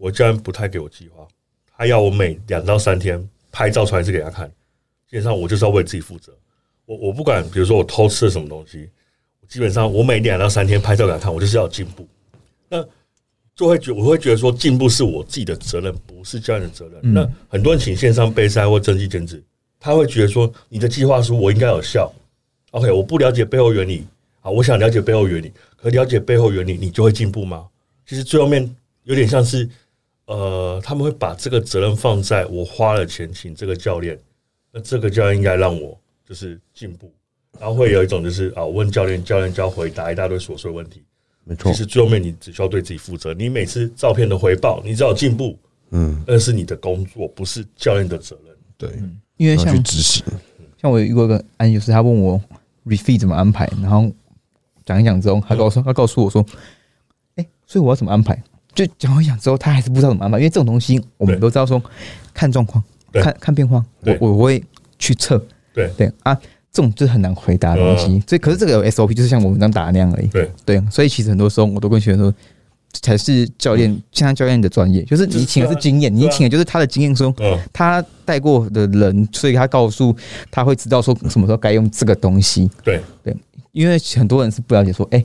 [0.03, 1.24] 我教练不太给我计划，
[1.76, 4.48] 他要我每两到三天拍照传一次给他看，
[5.09, 6.36] 基本上我就是要为自己负责。
[6.86, 8.90] 我我不管，比如说我偷吃了什么东西，
[9.40, 12.05] 我基本上我每两到三天拍照给他看，我就是要有进步。
[12.68, 12.84] 那
[13.55, 16.98] 就会觉我会觉得说进步是我自己的责任，不是教练的责任。
[17.05, 19.40] 嗯那很多人请线上备赛或增肌减脂，
[19.78, 22.12] 他会觉得说你的计划书我应该有效。
[22.72, 24.05] OK，我不了解背后原理
[24.40, 27.68] 啊，我想了解背后原理，可了解背后原理，你就会进步吗？
[28.05, 28.68] 其实最后面
[29.05, 29.68] 有点像是，
[30.27, 34.18] 呃，他们会把这个责任放在我花了钱请这个教练，
[34.73, 37.12] 那这个教练应该让我就是进步，
[37.59, 41.03] 然后会有一种就是啊，我问教练，教练就要回答一大堆琐碎问题。
[41.45, 45.59] 没错其，实最后面你只需要对自己负责，你每次照片的回报，你只要进步，
[45.91, 48.57] 嗯，那是你的工作，不是教练的责任。
[48.79, 48.91] 对，
[49.37, 50.25] 因为像去执行，
[50.81, 52.41] 像我有遇过一个案例，就是他问我
[52.87, 54.09] refeed 怎么安排，然后
[54.85, 56.47] 讲一讲之后，他告诉他告诉我说，
[57.35, 58.41] 哎、所以我要怎么安排？
[58.75, 61.83] 就讲一讲之后，他还是不知道怎么安排，因为这种东西我们都知道说
[62.33, 63.85] 看状况，看看变化，
[64.20, 64.62] 我我会
[64.99, 65.45] 去测，
[65.75, 65.91] 对。
[65.97, 66.35] 对啊，
[66.73, 68.23] 这种就是很难回答的东西。
[68.27, 70.27] 所以，可是这个有 SOP，就是像我们这样打的那样而已。
[70.29, 70.51] 对。
[70.64, 72.35] 对，所以其实很多时候我都跟学生说，
[73.01, 77.35] 才是教练，现在教练的专业，就是你请的是经验，你请的就是他的经验说。
[77.41, 80.16] 嗯，他带过的人，所以他告诉
[80.51, 82.70] 他会知道说什么时候该用这个东西。
[82.83, 83.01] 对。
[83.23, 83.37] 对，
[83.73, 85.23] 因为很多人是不了解说，哎、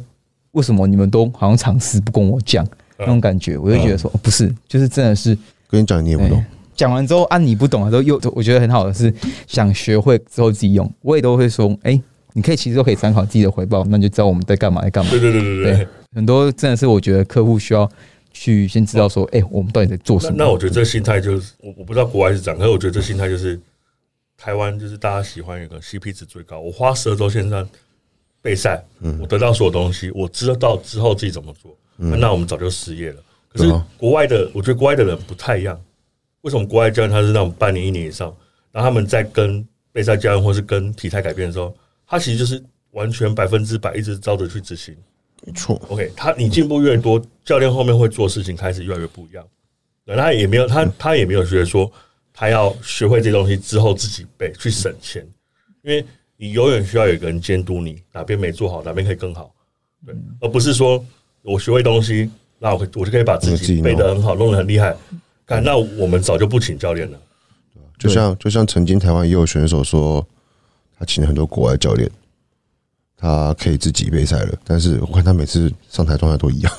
[0.52, 2.68] 为什么你们都好像尝试不跟我讲
[3.00, 5.38] 那种感觉，我就觉得说，哦，不是，就是真的是
[5.70, 9.14] 跟你讲你也不懂哎，讲完之后，啊，你不懂的时候，又我觉得很好的是
[9.48, 12.00] 想学会之后自己用，我也都会说，哎、
[12.34, 15.20] 你可以其实都可以参考自己的回报，那你就知道我们在干嘛，在干嘛对。
[15.20, 17.90] 对对对对对。，很多真的是我觉得客户需要
[18.32, 20.36] 去先知道说，哎、我们到底在做什么。
[20.38, 23.60] 那那我觉得这心态就是我我不知道国外是怎样，可是我觉得这心态就是
[24.38, 26.60] 台湾就是大家喜欢一个 CP 值最高。
[26.60, 27.68] 我花十二周线上
[28.42, 33.24] 备赛，嗯我得到所有东西，我知道之后自己怎么做，那我们早就失业了。
[33.50, 35.80] 可是国外的，我觉得国外的人不太一样。
[36.42, 38.34] 为什么国外教练他是那种半年、一年以上，
[38.72, 41.76] 然后他们在跟备赛教练或是跟体态改变的时候，
[42.06, 44.96] 他其实就是完全百分之百一直照着去执行。
[45.46, 49.46] 没错，OK，他你进步越多，教练后面会做事情开始越来越不一样。
[50.06, 51.92] 对，他也没有他他也没有觉得说
[52.34, 55.28] 他要学会这东西之后自己背去省钱，
[55.82, 56.06] 因为
[56.38, 59.54] 你永远需要有一个人监督你哪边没做好，哪边可以更好，
[60.06, 61.04] 对，而不是说
[61.48, 62.30] 我学会东西，
[62.60, 64.96] 那我我就可以把自己背得很好，弄得很厉害。
[65.46, 67.18] 看，那我们早就不请教练了。
[67.98, 70.26] 就像就像曾经台湾也有选手说，
[71.00, 72.10] 他请了很多国外教练，
[73.16, 76.74] 他可以自己备赛了，但是我看他每次上台状态都一样。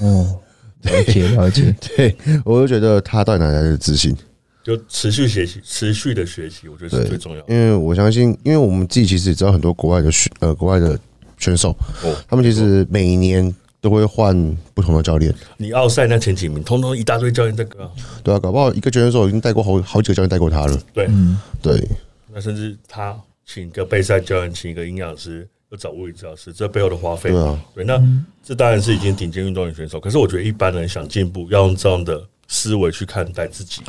[0.00, 0.38] 哦，
[0.82, 4.16] 了解了解， 对我就觉得他到底哪来的自信？
[4.62, 7.52] 就持续学习，持续的学习，我觉得是最重要的。
[7.52, 10.98] 因为我相信，因为我们自己其实也知道很多国外的选呃国外的
[11.36, 13.54] 选手，哦，他们其实每一年
[13.84, 14.34] 都会换
[14.72, 17.90] 不同的教练，你奥赛那前几名，通通一大堆教练在跟啊，
[18.22, 21.86] 对啊，搞不好一个选手已经带过好好几个教练带过他了，对，嗯，对，
[22.32, 23.14] 那甚至他
[23.44, 28.02] 请一个备赛教练，请一个营养师，又找物理治疗师，这背后的花费，对啊，对，那
[28.42, 30.00] 这当然是已经顶尖运动员选手。
[30.00, 33.82] 可是我觉得一般人想进步，要用这样的思维去看待自己。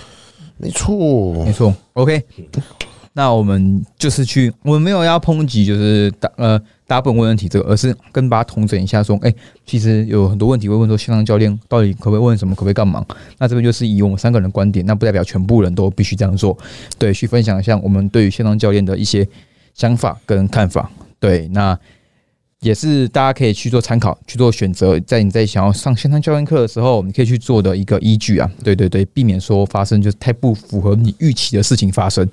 [0.58, 1.34] 没错。
[1.46, 1.74] 没，错。
[1.94, 2.22] OK，
[3.14, 9.34] 那我们就是去，我们没有要抨击，就是大呃大部分问问题这个，而是跟大家统整一下，说，哎、
[9.66, 13.06] 其实有很多问题会问说，线上教练到底可不可以问什么，可不可以干嘛？
[13.40, 16.58] 那这边就是以我们三个人的观点，那不代表全部人都必须这样做，
[16.98, 19.28] 对，去分享一下我们对于线上教练的一些
[19.74, 20.90] 想法跟看法。
[21.20, 21.78] 对，那
[22.62, 28.52] 也是大家可以去做参考，去做选择，在你在想要上线上教练课的时候，你可以去做的一个依据啊。
[28.64, 32.28] 对对对，避免说发生就是太不符合你预期的事情发生。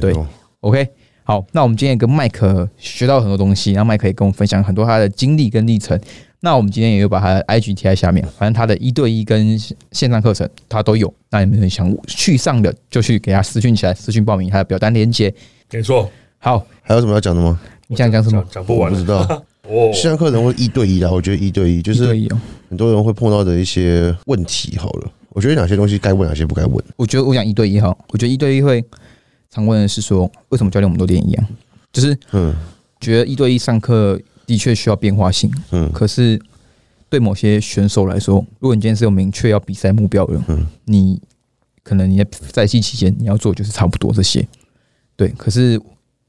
[0.00, 0.14] 对
[0.60, 0.88] OK，
[1.32, 5.98] 好，那我们今天也跟麦克学到很多东西，然后麦克也跟我们分享很多他的经历跟历程。
[6.40, 11.10] 那我们今天也有把他的 IG 贴在下面，反正他的一对一跟线上课程他都有。
[11.30, 15.32] 那你们想去上的，就去给他私讯起来，私讯报名他的表单连接。
[15.70, 16.06] 没错，
[16.36, 17.58] 好，还有什么要讲的吗？
[17.86, 18.62] 你想讲什么讲？
[18.62, 19.20] 不完不知道，
[19.70, 19.90] 哦。
[19.90, 22.08] 线上课程会一对一的，我觉得一对一就是
[22.68, 24.76] 很多人会碰到的一些问题。
[24.76, 26.84] 好了，我觉得哪些东西该问，哪些不该问。
[26.96, 28.84] 我觉得我讲一对一哈，我觉得一对一会
[29.52, 31.46] 常问的是说，为什么教练我们都练一样？
[31.92, 32.52] 就是嗯。
[33.00, 35.90] 觉得一对一上课的确需要变化性，嗯。
[35.92, 36.40] 可是
[37.08, 40.66] 对某些选手来说，如果你今天是有明确要比赛目标的，嗯。
[40.84, 41.20] 你
[41.82, 44.46] 可能你在赛季期间你要做就是差不多这些，
[45.16, 45.80] 对，可是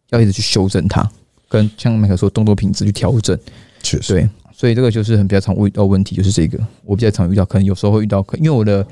[0.09, 1.07] 要一直去修正它，
[1.47, 3.37] 跟像麦克说动作品质去调整，
[3.83, 6.59] 确实，对，所以这个就是很比较常遇到问题，就是这个。
[6.83, 8.83] 我比较常遇到，可能有时候会遇到，因为我的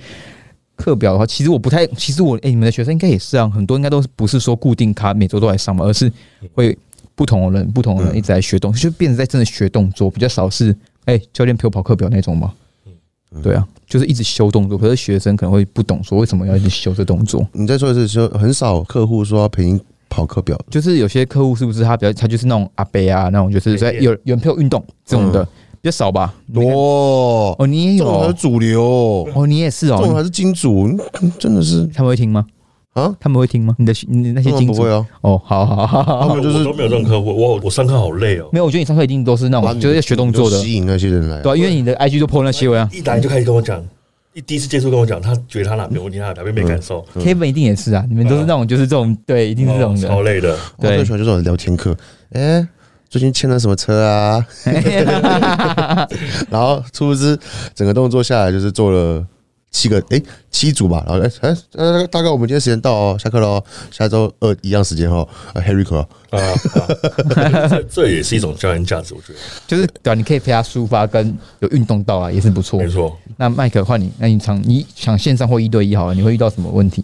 [0.82, 6.12] 课表的话，其实我不太，其实我哎、你们的学生应该也是啊，很多应该都是不是说固定卡每周都来上嘛，而是
[6.54, 6.78] 会
[7.16, 10.76] 不同的人不同的人一直在学动作，就变成在真的学动作，比较少是
[11.06, 12.52] 哎、教练陪我跑课表那种嘛。
[13.42, 17.48] 对啊，就是一直修动作，可是学生可能会不懂说为什么要一直修这动作。
[17.54, 19.80] 你在说的是说很少客户说要陪你
[20.10, 25.48] 跑课表，就是有些客户是不是他比较他就是那种阿伯啊那种，就是在有有人陪我运动这种的
[25.82, 26.34] 比较少吧？
[26.54, 28.06] 多，哦，你也有。
[28.06, 30.88] 哦这种才是主流，哦，你也是哦，这种才是金主，
[31.22, 31.88] 嗯真的是。
[31.88, 32.46] 他们会听吗？
[32.94, 33.74] 啊，他们会听吗？
[33.80, 34.74] 你的你的那些金主。
[34.74, 42.88] 不会啊，哦，好好好好好，他们就是都没有这种客户，我我上课好累哦，没有，我觉得你上课一定都是那种就是要学动作的，吸引那些人来，对啊，因为你的 IG 就 po 那些文啊。
[42.94, 43.84] 一来就开始跟我讲，
[44.34, 50.22] 一第一次接触跟我讲，他觉得他哪边有问题，他哪边没感受，，Kevin 一定也是啊，你们都是那种就是这种，对，一定是这种哦超。
[50.22, 50.56] 累的。
[50.78, 51.98] 我最喜欢这种聊天课，
[52.34, 52.68] 哎。
[53.12, 54.48] 最近签了什么车啊？
[56.50, 57.38] 然后殊不知
[57.76, 59.22] 整个动作下来就是做了
[59.70, 65.98] 七个哎、七组吧，然后哎哎呃大概我们今天时间到哦，下课喽，下周二一样时间哦，呃 Harry 哥
[66.30, 72.88] 啊，啊这这也是一种教练价值，我觉得就是对啊，你可以陪他抒发，跟有运动到啊，也是不错没。
[72.88, 73.18] 错。
[73.36, 77.04] 那麦克换你，那你常你想线上或一对一好了，你会遇到什么问题？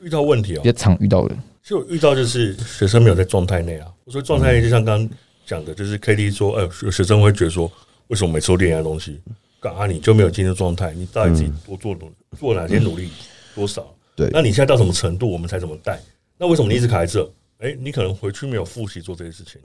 [0.00, 3.86] 遇到问题哦比，较常遇到的，就遇到就是学生没有在状态内啊。
[4.04, 5.08] 我说状态内就像刚刚
[5.46, 7.70] 讲的，就是 K D 说，哎，有学生会觉得说，
[8.08, 9.20] 为什么每次都练一样东西？
[9.60, 13.10] 干啊，你就没有精神状态，你到底自己多做努做哪些努力
[13.54, 13.86] 多少？
[14.16, 16.00] 对那你现在到什么程度，我们才怎么带？
[16.36, 17.32] 那为什么你一直卡在这？
[17.58, 19.60] 哎，你可能回去没有复习做这些事情，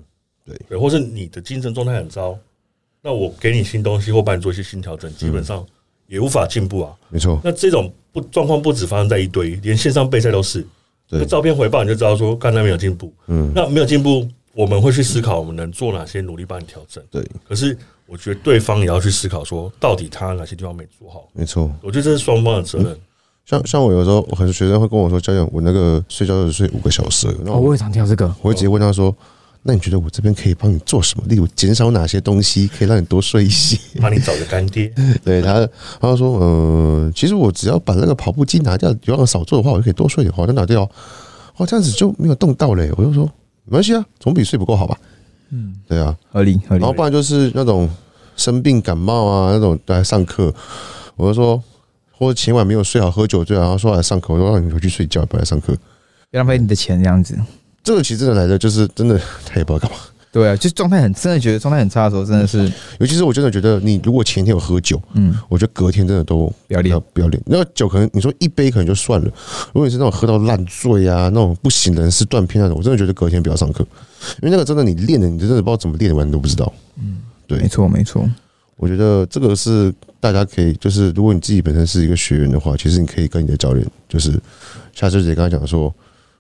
[0.45, 2.38] 对对，或是你的精神状态很糟，
[3.01, 5.65] 那我给你新东西或帮你做一些新调整，基本上
[6.05, 6.95] 也无法进步啊。
[7.09, 10.65] 没错，那这种不状况不止发生在一对一，连线上备赛都是。
[11.09, 13.11] 对那照片回报你就知道说，看他没有进步。
[13.28, 17.03] 嗯，那没有进步，我们会去思考我们能做哪些努力帮你调整。
[17.12, 17.78] 对，可是
[18.08, 21.30] 我觉得对方也要去思考说，到底他哪些地方没做好。
[21.34, 21.72] 没错。
[21.84, 22.97] 我觉得这是双方的责任。
[23.45, 28.26] 像像我有时候，很多学生会跟我说，教练，我那个睡觉只睡五个小时哦，我我也常听到这个。
[28.41, 29.16] 我会直接问他说，
[29.62, 31.24] 那你觉得我这边可以帮你做什么？
[31.28, 33.78] 例如减少哪些东西可以让你多睡一些？
[34.01, 34.91] 帮你找个干爹，
[35.24, 35.66] 对他，
[36.01, 40.82] 他就说，呃，其实我只要把那个跑步机拿掉，有氧少做的话，我就可以多睡一点，好，就拿掉，
[41.58, 42.91] 哦，这样子就没有动到嘞。
[42.97, 43.30] 我就说
[43.68, 44.97] 没关系啊，总比睡不够好吧？
[45.51, 46.93] 嗯，对啊，合理合理然后。
[46.93, 47.89] 不然就是那种
[48.36, 50.53] 生病感冒啊，那种来上课，
[51.15, 51.61] 我就说，
[52.11, 55.74] 或者前晚没有睡好，喝酒醉啊，然后说来上课，我说让你回去睡觉，不要来上课。
[56.30, 57.38] 不要浪费你的钱这样子。
[57.84, 59.97] 这个其实真的来的就是真的，他也不知道干嘛。
[60.38, 66.95] 对啊，就状态很真的觉得状态很差的时候，真的是 尤其是我真的觉得，你如果前一天有喝酒，嗯，我觉得隔天真的都不要练。
[67.11, 67.41] 不要练。
[67.47, 69.25] 那个酒可能你说一杯可能就算了，
[69.73, 73.83] 如果你是那种喝到烂醉啊，那种不省人事断片那种，我真的觉得隔天不要上课，
[74.41, 76.71] 因为那个真的你练的，你真的不知道怎么练完你都不知道。
[76.99, 77.17] 嗯，
[77.47, 78.29] 对没，错没错。
[78.75, 84.39] 我觉得这个是大家可以就是，如果你自己本身是一个学员的话，其实你可以跟你的教练，就是
[84.93, 85.91] 夏师姐刚才讲说，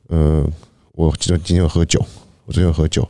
[0.09, 0.45] 呃，
[0.93, 1.99] 我今今天有喝酒，
[2.45, 3.07] 我昨天有喝酒，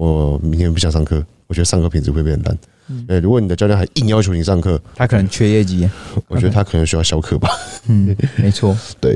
[0.00, 2.58] 我明天不想上课，我觉得上课品质会变烂。
[3.06, 5.86] 哎、如果你的教练还硬要求你上课，他可能缺业绩，
[6.26, 7.50] 我觉得他可能需要消课吧。
[7.86, 9.12] 嗯，没错， 对，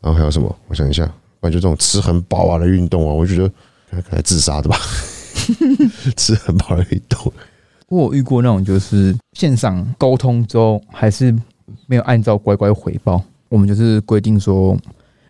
[0.00, 0.52] 然后还有什么？
[0.66, 1.06] 我想一下，
[1.38, 3.48] 不然就这种吃很饱啊的运动啊，我觉得
[3.88, 4.76] 可能可能自杀的吧。
[6.16, 7.32] 吃很饱的运动，
[7.88, 11.32] 我有遇过那种就是线上沟通之后还是
[11.86, 14.76] 没有按照乖乖回报，我们就是规定说，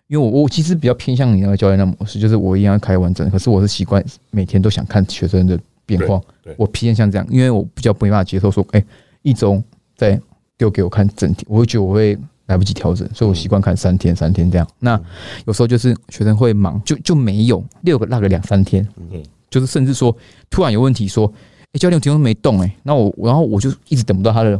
[0.07, 6.21] 因为我我其实比较偏向你那个教练的模式，就是我一定要开完整，可是我是习惯每天都想看学生的变化
[6.57, 8.83] 我偏向这样，因为我比较没办法接受说，哎、
[9.23, 9.61] 一周
[9.95, 10.19] 再
[10.57, 14.67] 丢给我看整体，我会觉得我会来不及调整，所以我习惯看三天三天这样。
[14.79, 14.99] 那
[15.47, 20.15] 有时候就是学生会忙，就就没有六个那个两三天，嗯就是甚至说
[20.49, 21.31] 突然有问题说，
[21.71, 24.59] 哎、教练我体重没动哎、那我然后我就一直等不到他的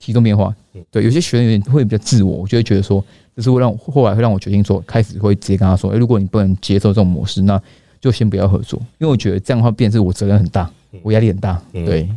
[0.00, 0.67] 体重变化嗯。
[0.90, 3.04] 对，有些学员有点会比较自我，我就会觉得说，
[3.36, 7.60] 这是会让后来会让我决定说，开始会直接跟他说，哎、如果你不能接受这种模式，那
[8.00, 10.70] 就先不要合作，因为我觉得这样的话变成是我责任很大，
[11.02, 11.60] 我压力很大。
[11.72, 12.08] 嗯对，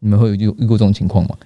[0.00, 1.36] 你们会有遇遇过这种情况吗？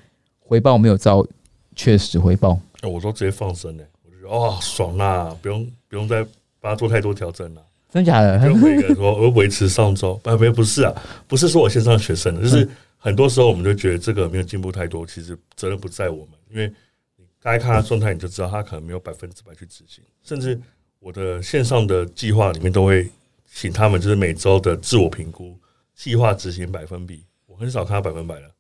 [0.41, 1.27] 回报没有照
[1.75, 6.23] 确实回报，哎我都直接放生嘞，我就觉得哦爽啦，不用不用再
[6.61, 7.63] 帮他做太多调整了。
[7.89, 8.39] 真假的？
[8.47, 10.93] 就每个人说，我维持上周，不不不是啊，
[11.27, 16.73] 不是说我线上学生的，就是很多时候我们就觉得这个没有进步太多，其实责任不在我们，因为
[17.17, 20.61] 你大概看他状态，你就知道他可能没有百分之百去执行，甚至
[20.99, 23.09] 我的线上的计划里面都会
[23.45, 25.59] 请他们就是每周的自我评估，
[25.95, 28.51] 计划执行百分比，我很少看到百分百的，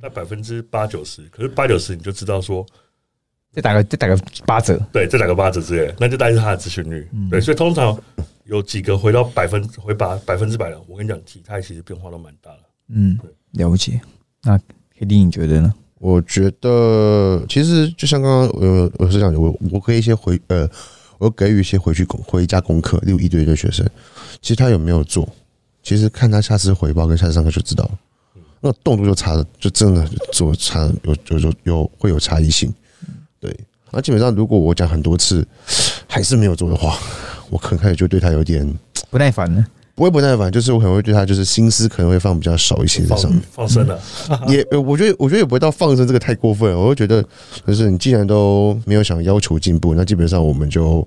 [0.00, 2.64] 那百分之八九十，可是八九十你就知道说，
[3.52, 4.16] 再打个再打个
[4.46, 7.08] 八折，对，再打个八折之类，那就大概是他的咨询率。
[7.30, 8.00] 对，所以通常
[8.44, 12.60] 有几个回到百分回把百分之百的，我跟你讲，体态其实变化都蛮大的。
[12.88, 13.18] 嗯，
[13.52, 14.00] 了解。
[14.42, 14.58] 那
[14.96, 15.74] K D 你觉得呢？
[15.98, 20.68] 我觉得其实就像刚刚呃我是讲的，我我可以一些回呃，
[21.18, 23.86] 我给予一些回去回家功课，例如一对一的学生，
[24.40, 25.28] 其实他有没有做，
[25.82, 27.90] 其实看他下次回报跟下次上课就知道了。
[28.60, 32.72] 那动作就差了，就真的做差有有有有会有差异性，
[33.40, 33.54] 对。
[33.90, 35.46] 那基本上如果我讲很多次
[36.06, 36.98] 还是没有做的话，
[37.48, 38.70] 我可能开始就对他有点
[39.10, 39.64] 不耐烦了？
[39.98, 43.42] 不会不耐烦，就是我可能会对他就是心思可能会放比较少一些在上面。
[43.50, 44.00] 放生了，
[44.46, 46.78] 也，呃我觉得，我觉得也不会到放生这个太过分了。
[46.78, 47.20] 我会觉得，
[47.66, 51.06] 就是你既然都没有想要求进步，那基本上我们就，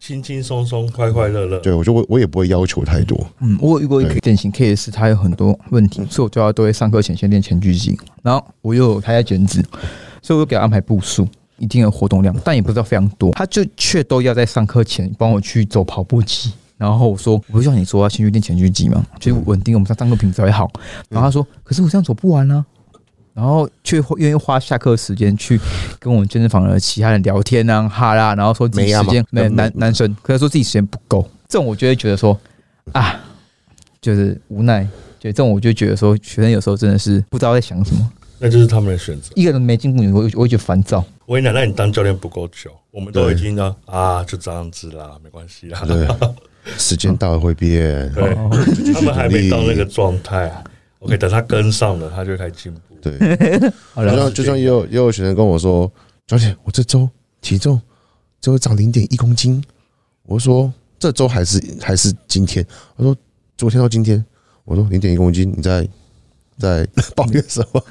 [0.00, 1.60] 轻轻松松，快快乐乐。
[1.60, 3.16] 对我就我我也不会要求太多。
[3.42, 9.62] 嗯，我有遇过一个典型 case，他有很多问题，所以我叫他都会上课前先练前锯肌，然后我又有他在减脂，
[10.20, 11.28] 所以我就给他安排步数。
[11.58, 16.50] 一定的活动量，但也不知道非常多，他就却都要在上课前帮我去走跑步机。
[16.80, 20.66] 然后我说，我不是叫你说要先去练前锯肌嘛，就是稳定我们上上课品质会好。
[21.10, 22.64] 然后他说，可是我这样走不完呢、
[23.34, 25.60] 然后却会愿意花下课时间去
[25.98, 32.38] 跟我们健身房的其他人聊天啊、哈啦，然后说自己时间没嗯男男生，可是说自己时间不够，这种我就会觉得说
[32.92, 33.20] 啊，
[34.00, 34.88] 就是无奈。
[35.18, 39.30] 就这种我就觉得说，学生有时候真的是不知道在想什么，那就是他们的选择。
[39.34, 41.04] 一个人没进步，我会我会觉得烦躁。
[41.26, 45.78] 我跟你讲，那你当教练不够久，我们都已经呢啊，就这样子啦，没关系啦。
[46.70, 48.12] 对，时间到了会变。
[48.12, 48.50] 对，哦
[48.94, 50.62] 他们还没到那个状态啊。
[51.00, 52.80] OK，等他跟上了，他就开始进步。
[53.00, 53.18] 对，
[53.96, 55.90] 就像就像也有也有学生跟我说，
[56.26, 57.08] 小姐，我这周
[57.40, 57.80] 体重
[58.40, 59.62] 只有长零点一公斤。
[60.24, 62.64] 我说这周还是还是今天？
[62.96, 63.16] 他说
[63.56, 64.24] 昨天到今天。
[64.64, 65.88] 我说零点一公斤，你在
[66.56, 67.82] 在抱怨什么？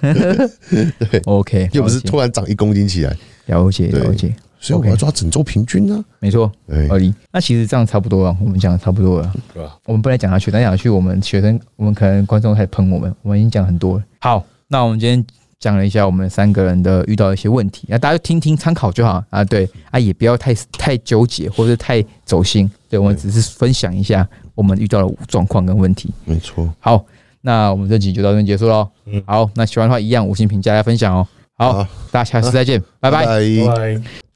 [1.12, 3.18] 对 OK，又不是突然长一公斤起来，
[3.48, 7.14] 了解了解，所以我 OK 要抓整周平均呢、没错，对合理。
[7.32, 9.34] 那其实这样差不多了，我们讲的差不多了。
[9.54, 9.78] 对吧？
[9.86, 14.04] 我们不来讲下去，但讲下去，我们学生，我们可能观众开始喷我们，我们已经讲很多了。
[14.20, 15.26] 好，那我们今天
[15.60, 19.44] 讲了一下我们三个人的遇到的一些问题，那大家就听听参考就好啊。
[19.44, 26.10] 对啊，也不要太太纠结或者太走心，对我们只是分享一下我们遇到的状况跟问题。
[26.26, 27.06] 没错，好，
[27.42, 28.88] 那我们这集就到这边结束喽。
[29.06, 31.28] 嗯好，那喜欢的话一样五星评价来分享哦。
[31.58, 33.26] 好，好大家下次再见，拜拜。
[33.26, 34.29] 拜拜拜。